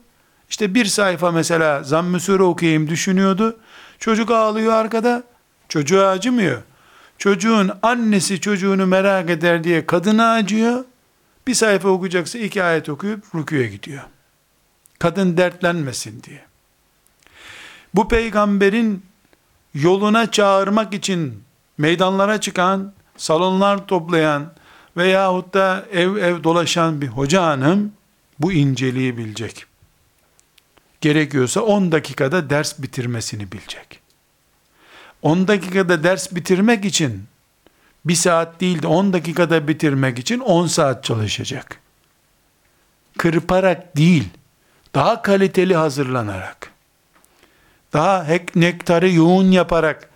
[0.51, 3.57] İşte bir sayfa mesela zamm-ı sure okuyayım düşünüyordu.
[3.99, 5.23] Çocuk ağlıyor arkada.
[5.69, 6.63] Çocuğa acımıyor.
[7.19, 10.85] Çocuğun annesi çocuğunu merak eder diye kadına acıyor.
[11.47, 14.03] Bir sayfa okuyacaksa iki ayet okuyup rüküye gidiyor.
[14.99, 16.45] Kadın dertlenmesin diye.
[17.95, 19.05] Bu peygamberin
[19.75, 21.43] yoluna çağırmak için
[21.79, 24.53] meydanlara çıkan, salonlar toplayan
[24.97, 27.93] veyahut da ev ev dolaşan bir hoca hanım
[28.39, 29.67] bu inceliği bilecek
[31.01, 34.01] gerekiyorsa 10 dakikada ders bitirmesini bilecek.
[35.23, 37.25] 10 dakikada ders bitirmek için
[38.05, 41.81] bir saat değil de 10 dakikada bitirmek için 10 saat çalışacak.
[43.19, 44.29] Kırparak değil,
[44.95, 46.71] daha kaliteli hazırlanarak,
[47.93, 50.11] daha nektarı yoğun yaparak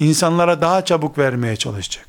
[0.00, 2.06] insanlara daha çabuk vermeye çalışacak.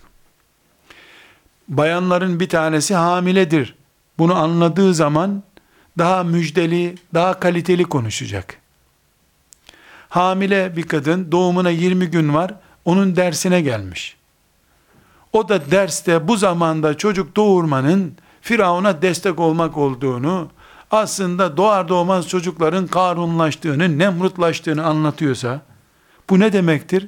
[1.68, 3.76] Bayanların bir tanesi hamiledir.
[4.18, 5.44] Bunu anladığı zaman
[5.98, 8.58] daha müjdeli, daha kaliteli konuşacak.
[10.10, 12.54] Hamile bir kadın doğumuna 20 gün var,
[12.86, 14.18] onun dersine gelmiş.
[15.34, 20.50] O da derste bu zamanda çocuk doğurmanın Firavun'a destek olmak olduğunu,
[20.92, 25.62] aslında doğar doğmaz çocukların karunlaştığını, nemrutlaştığını anlatıyorsa,
[26.30, 27.08] bu ne demektir?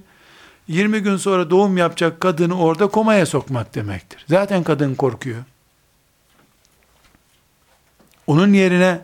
[0.68, 4.26] 20 gün sonra doğum yapacak kadını orada komaya sokmak demektir.
[4.30, 5.44] Zaten kadın korkuyor.
[8.30, 9.02] Onun yerine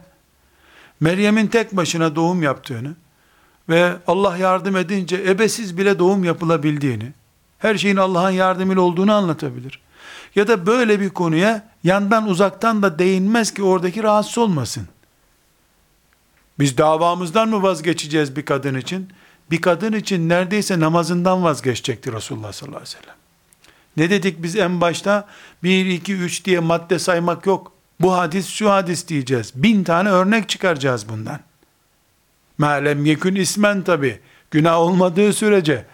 [0.99, 2.95] Meryem'in tek başına doğum yaptığını
[3.69, 7.13] ve Allah yardım edince ebesiz bile doğum yapılabildiğini,
[7.59, 9.82] her şeyin Allah'ın yardımıyla olduğunu anlatabilir.
[10.36, 14.88] Ya da böyle bir konuya yandan uzaktan da değinmez ki oradaki rahatsız olmasın.
[16.59, 19.09] Biz davamızdan mı vazgeçeceğiz bir kadın için?
[19.51, 23.15] Bir kadın için neredeyse namazından vazgeçecekti Resulullah sallallahu aleyhi ve sellem.
[23.97, 25.28] Ne dedik biz en başta?
[25.63, 27.74] 1, 2, 3 diye madde saymak yok.
[28.02, 29.52] Bu hadis şu hadis diyeceğiz.
[29.56, 31.39] Bin tane örnek çıkaracağız bundan.
[32.58, 34.20] Melem yekün ismen tabi.
[34.52, 35.86] Günah olmadığı sürece,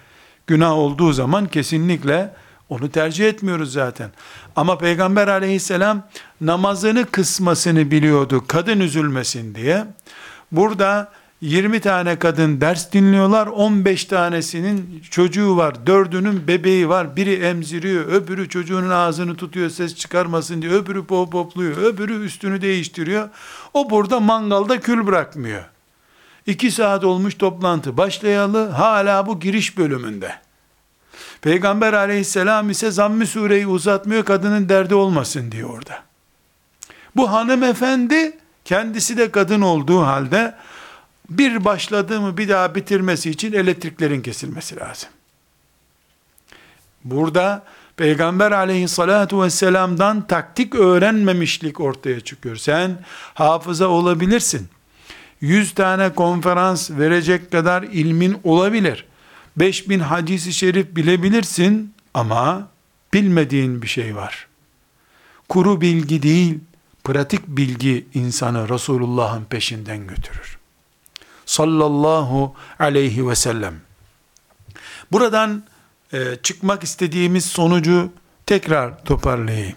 [0.47, 2.33] günah olduğu zaman kesinlikle
[2.71, 4.09] Onu tercih etmiyoruz zaten.
[4.55, 6.07] Ama Peygamber aleyhisselam
[6.41, 9.85] namazını kısmasını biliyordu kadın üzülmesin diye.
[10.51, 11.11] Burada
[11.41, 13.47] 20 tane kadın ders dinliyorlar.
[13.47, 15.87] 15 tanesinin çocuğu var.
[15.87, 17.15] Dördünün bebeği var.
[17.15, 18.05] Biri emziriyor.
[18.05, 20.71] Öbürü çocuğunun ağzını tutuyor ses çıkarmasın diye.
[20.71, 21.77] Öbürü pop popluyor.
[21.77, 23.29] Öbürü üstünü değiştiriyor.
[23.73, 25.63] O burada mangalda kül bırakmıyor.
[26.45, 30.35] İki saat olmuş toplantı başlayalı hala bu giriş bölümünde.
[31.41, 36.03] Peygamber aleyhisselam ise zamm-ı sureyi uzatmıyor kadının derdi olmasın diyor orada.
[37.15, 40.55] Bu hanımefendi kendisi de kadın olduğu halde
[41.37, 45.09] bir başladı bir daha bitirmesi için elektriklerin kesilmesi lazım.
[47.03, 47.63] Burada
[47.97, 52.55] Peygamber aleyhissalatu vesselam'dan taktik öğrenmemişlik ortaya çıkıyor.
[52.55, 52.97] Sen
[53.33, 54.67] hafıza olabilirsin.
[55.41, 59.05] Yüz tane konferans verecek kadar ilmin olabilir.
[59.57, 62.67] 5000 hadisi şerif bilebilirsin ama
[63.13, 64.47] bilmediğin bir şey var.
[65.49, 66.59] Kuru bilgi değil,
[67.03, 70.60] pratik bilgi insanı Resulullah'ın peşinden götürür.
[71.51, 73.81] Sallallahu aleyhi ve sellem.
[75.11, 75.63] Buradan
[76.13, 78.11] e, çıkmak istediğimiz sonucu
[78.45, 79.75] tekrar toparlayayım.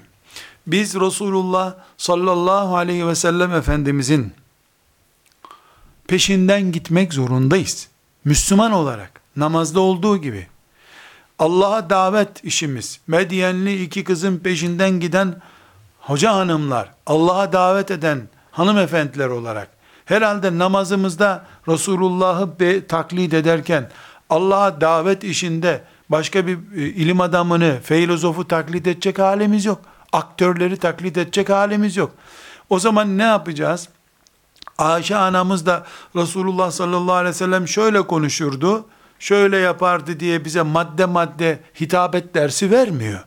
[0.66, 4.32] Biz Resulullah sallallahu aleyhi ve sellem Efendimizin
[6.06, 7.88] peşinden gitmek zorundayız.
[8.24, 10.46] Müslüman olarak namazda olduğu gibi
[11.38, 15.42] Allah'a davet işimiz, Medyenli iki kızın peşinden giden
[16.00, 19.73] hoca hanımlar, Allah'a davet eden hanımefendiler olarak
[20.04, 23.90] herhalde namazımızda Resulullah'ı taklit ederken
[24.30, 29.80] Allah'a davet işinde başka bir e, ilim adamını, filozofu taklit edecek halimiz yok.
[30.12, 32.12] Aktörleri taklit edecek halimiz yok.
[32.70, 33.88] O zaman ne yapacağız?
[34.78, 35.86] Ayşe anamız da
[36.16, 38.86] Resulullah sallallahu aleyhi ve sellem şöyle konuşurdu,
[39.18, 43.24] şöyle yapardı diye bize madde madde hitabet dersi vermiyor.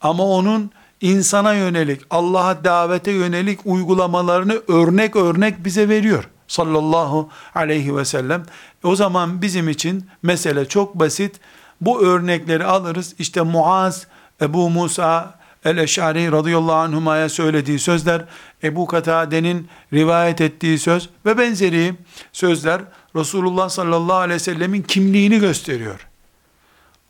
[0.00, 0.70] Ama onun
[1.00, 6.28] insana yönelik, Allah'a davete yönelik uygulamalarını örnek örnek bize veriyor.
[6.48, 8.42] Sallallahu aleyhi ve sellem.
[8.84, 11.40] O zaman bizim için mesele çok basit.
[11.80, 13.14] Bu örnekleri alırız.
[13.18, 14.06] İşte Muaz,
[14.42, 18.24] Ebu Musa, El-Eş'ari radıyallahu anhuma'ya söylediği sözler,
[18.62, 21.94] Ebu Katade'nin rivayet ettiği söz ve benzeri
[22.32, 22.80] sözler
[23.16, 26.06] Resulullah sallallahu aleyhi ve sellemin kimliğini gösteriyor.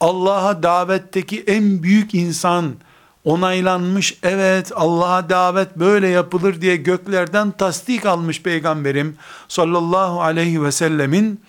[0.00, 2.74] Allah'a davetteki en büyük insan
[3.28, 9.16] onaylanmış, evet Allah'a davet böyle yapılır diye göklerden tasdik almış peygamberim
[9.48, 11.40] sallallahu aleyhi ve sellemin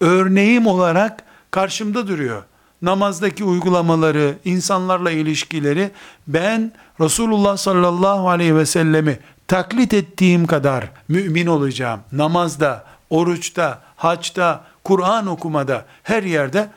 [0.00, 2.42] örneğim olarak karşımda duruyor
[2.82, 5.90] namazdaki uygulamaları, insanlarla ilişkileri
[6.26, 9.18] ben Resulullah sallallahu aleyhi ve sellemi
[9.48, 12.00] taklit ettiğim kadar mümin olacağım.
[12.12, 16.68] Namazda, oruçta, haçta, Kur'an okumada, her yerde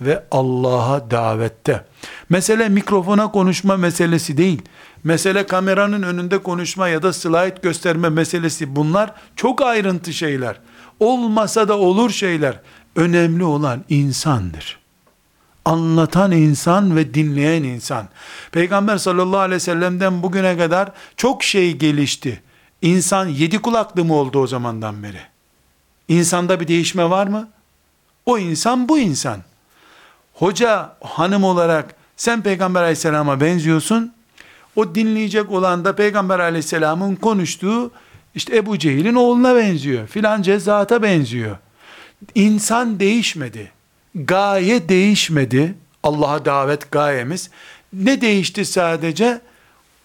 [0.00, 1.84] ve Allah'a davette.
[2.28, 4.62] Mesele mikrofona konuşma meselesi değil.
[5.04, 8.76] Mesele kameranın önünde konuşma ya da slide gösterme meselesi.
[8.76, 10.56] Bunlar çok ayrıntı şeyler.
[11.00, 12.60] Olmasa da olur şeyler.
[12.96, 14.86] Önemli olan insandır
[15.66, 18.08] anlatan insan ve dinleyen insan.
[18.52, 22.42] Peygamber sallallahu aleyhi ve sellem'den bugüne kadar çok şey gelişti.
[22.82, 25.20] İnsan yedi kulaklı mı oldu o zamandan beri?
[26.08, 27.48] İnsanda bir değişme var mı?
[28.26, 29.40] O insan bu insan.
[30.36, 34.12] Hoca, hanım olarak sen Peygamber aleyhisselama benziyorsun.
[34.76, 37.90] O dinleyecek olan da Peygamber aleyhisselamın konuştuğu
[38.34, 40.06] işte Ebu Cehil'in oğluna benziyor.
[40.06, 41.56] Filan cezata benziyor.
[42.34, 43.76] İnsan değişmedi
[44.24, 45.74] gaye değişmedi.
[46.02, 47.50] Allah'a davet gayemiz.
[47.92, 49.40] Ne değişti sadece?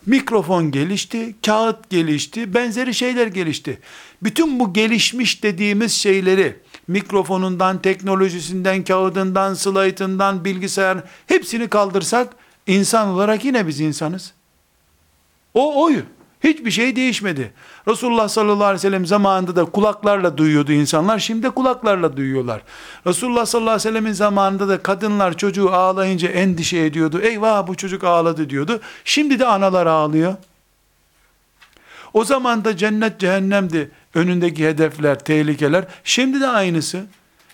[0.05, 3.79] Mikrofon gelişti, kağıt gelişti, benzeri şeyler gelişti.
[4.23, 6.55] Bütün bu gelişmiş dediğimiz şeyleri
[6.91, 12.35] mikrofonundan, teknolojisinden, kağıdından, slaytından, bilgisayar hepsini kaldırsak
[12.67, 14.33] insan olarak yine biz insanız.
[15.53, 16.01] O oyu.
[16.43, 17.53] Hiçbir şey değişmedi.
[17.87, 21.19] Resulullah sallallahu aleyhi ve sellem zamanında da kulaklarla duyuyordu insanlar.
[21.19, 22.61] Şimdi de kulaklarla duyuyorlar.
[23.07, 27.21] Resulullah sallallahu aleyhi ve sellemin zamanında da kadınlar çocuğu ağlayınca endişe ediyordu.
[27.21, 28.79] Eyvah bu çocuk ağladı diyordu.
[29.05, 30.35] Şimdi de analar ağlıyor.
[32.13, 35.85] O zaman da cennet cehennemdi önündeki hedefler, tehlikeler.
[36.03, 37.05] Şimdi de aynısı.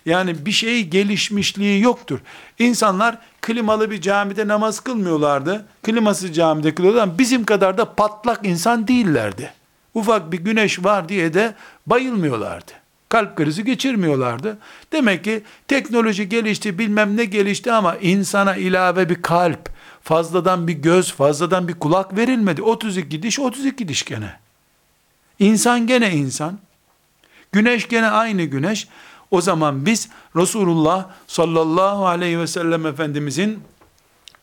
[0.05, 2.19] Yani bir şey gelişmişliği yoktur.
[2.59, 5.65] İnsanlar klimalı bir camide namaz kılmıyorlardı.
[5.83, 9.53] Kliması camide kılıyorlar ama bizim kadar da patlak insan değillerdi.
[9.93, 11.55] Ufak bir güneş var diye de
[11.85, 12.71] bayılmıyorlardı.
[13.09, 14.57] Kalp krizi geçirmiyorlardı.
[14.91, 19.69] Demek ki teknoloji gelişti bilmem ne gelişti ama insana ilave bir kalp,
[20.03, 22.61] fazladan bir göz, fazladan bir kulak verilmedi.
[22.61, 24.46] 32 diş, 32 diş gene.
[25.39, 26.59] İnsan gene insan.
[27.51, 28.87] Güneş gene aynı güneş.
[29.31, 33.59] O zaman biz Resulullah sallallahu aleyhi ve sellem Efendimizin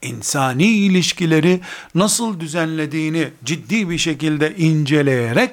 [0.03, 1.61] insani ilişkileri
[1.95, 5.51] nasıl düzenlediğini ciddi bir şekilde inceleyerek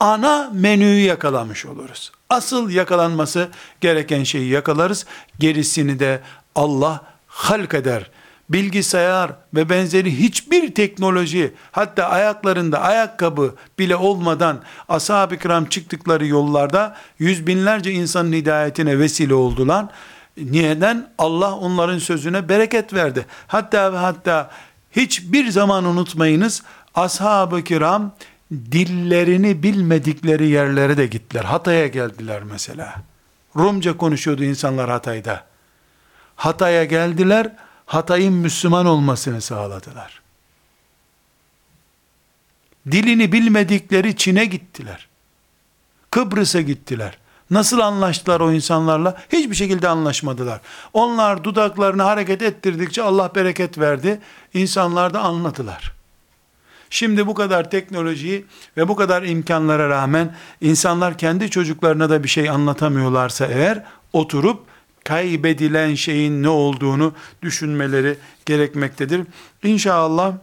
[0.00, 2.12] ana menüyü yakalamış oluruz.
[2.30, 3.48] Asıl yakalanması
[3.80, 5.06] gereken şeyi yakalarız.
[5.38, 6.20] Gerisini de
[6.54, 8.10] Allah halk eder.
[8.48, 17.46] Bilgisayar ve benzeri hiçbir teknoloji hatta ayaklarında ayakkabı bile olmadan ashab-ı kiram çıktıkları yollarda yüz
[17.46, 19.86] binlerce insanın hidayetine vesile oldular.
[20.36, 21.08] Niyeden?
[21.18, 23.26] Allah onların sözüne bereket verdi.
[23.46, 24.50] Hatta ve hatta
[24.92, 26.62] hiçbir zaman unutmayınız
[26.94, 28.12] ashab-ı kiram
[28.52, 31.44] dillerini bilmedikleri yerlere de gittiler.
[31.44, 32.94] Hatay'a geldiler mesela.
[33.56, 35.44] Rumca konuşuyordu insanlar Hatay'da.
[36.36, 37.52] Hatay'a geldiler,
[37.86, 40.20] Hatay'ın Müslüman olmasını sağladılar.
[42.90, 45.08] Dilini bilmedikleri Çin'e gittiler.
[46.10, 47.18] Kıbrıs'a gittiler.
[47.50, 49.22] Nasıl anlaştılar o insanlarla?
[49.32, 50.60] Hiçbir şekilde anlaşmadılar.
[50.92, 54.20] Onlar dudaklarını hareket ettirdikçe Allah bereket verdi.
[54.54, 55.92] İnsanlar da anladılar.
[56.90, 58.44] Şimdi bu kadar teknolojiyi
[58.76, 64.66] ve bu kadar imkanlara rağmen insanlar kendi çocuklarına da bir şey anlatamıyorlarsa eğer oturup
[65.06, 69.22] kaybedilen şeyin ne olduğunu düşünmeleri gerekmektedir.
[69.62, 70.34] İnşallah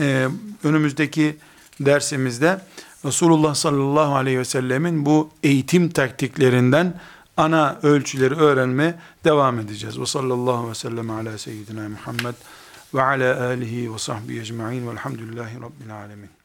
[0.00, 0.28] e,
[0.64, 1.36] önümüzdeki
[1.80, 2.60] dersimizde
[3.04, 7.00] Resulullah sallallahu aleyhi ve sellemin bu eğitim taktiklerinden
[7.36, 8.94] ana ölçüleri öğrenmeye
[9.24, 10.00] devam edeceğiz.
[10.00, 12.34] Ve sallallahu aleyhi ve sellem ala seyyidina Muhammed
[12.94, 16.35] ve ala alihi ve sahbihi ecma'in velhamdülillahi rabbil alemin.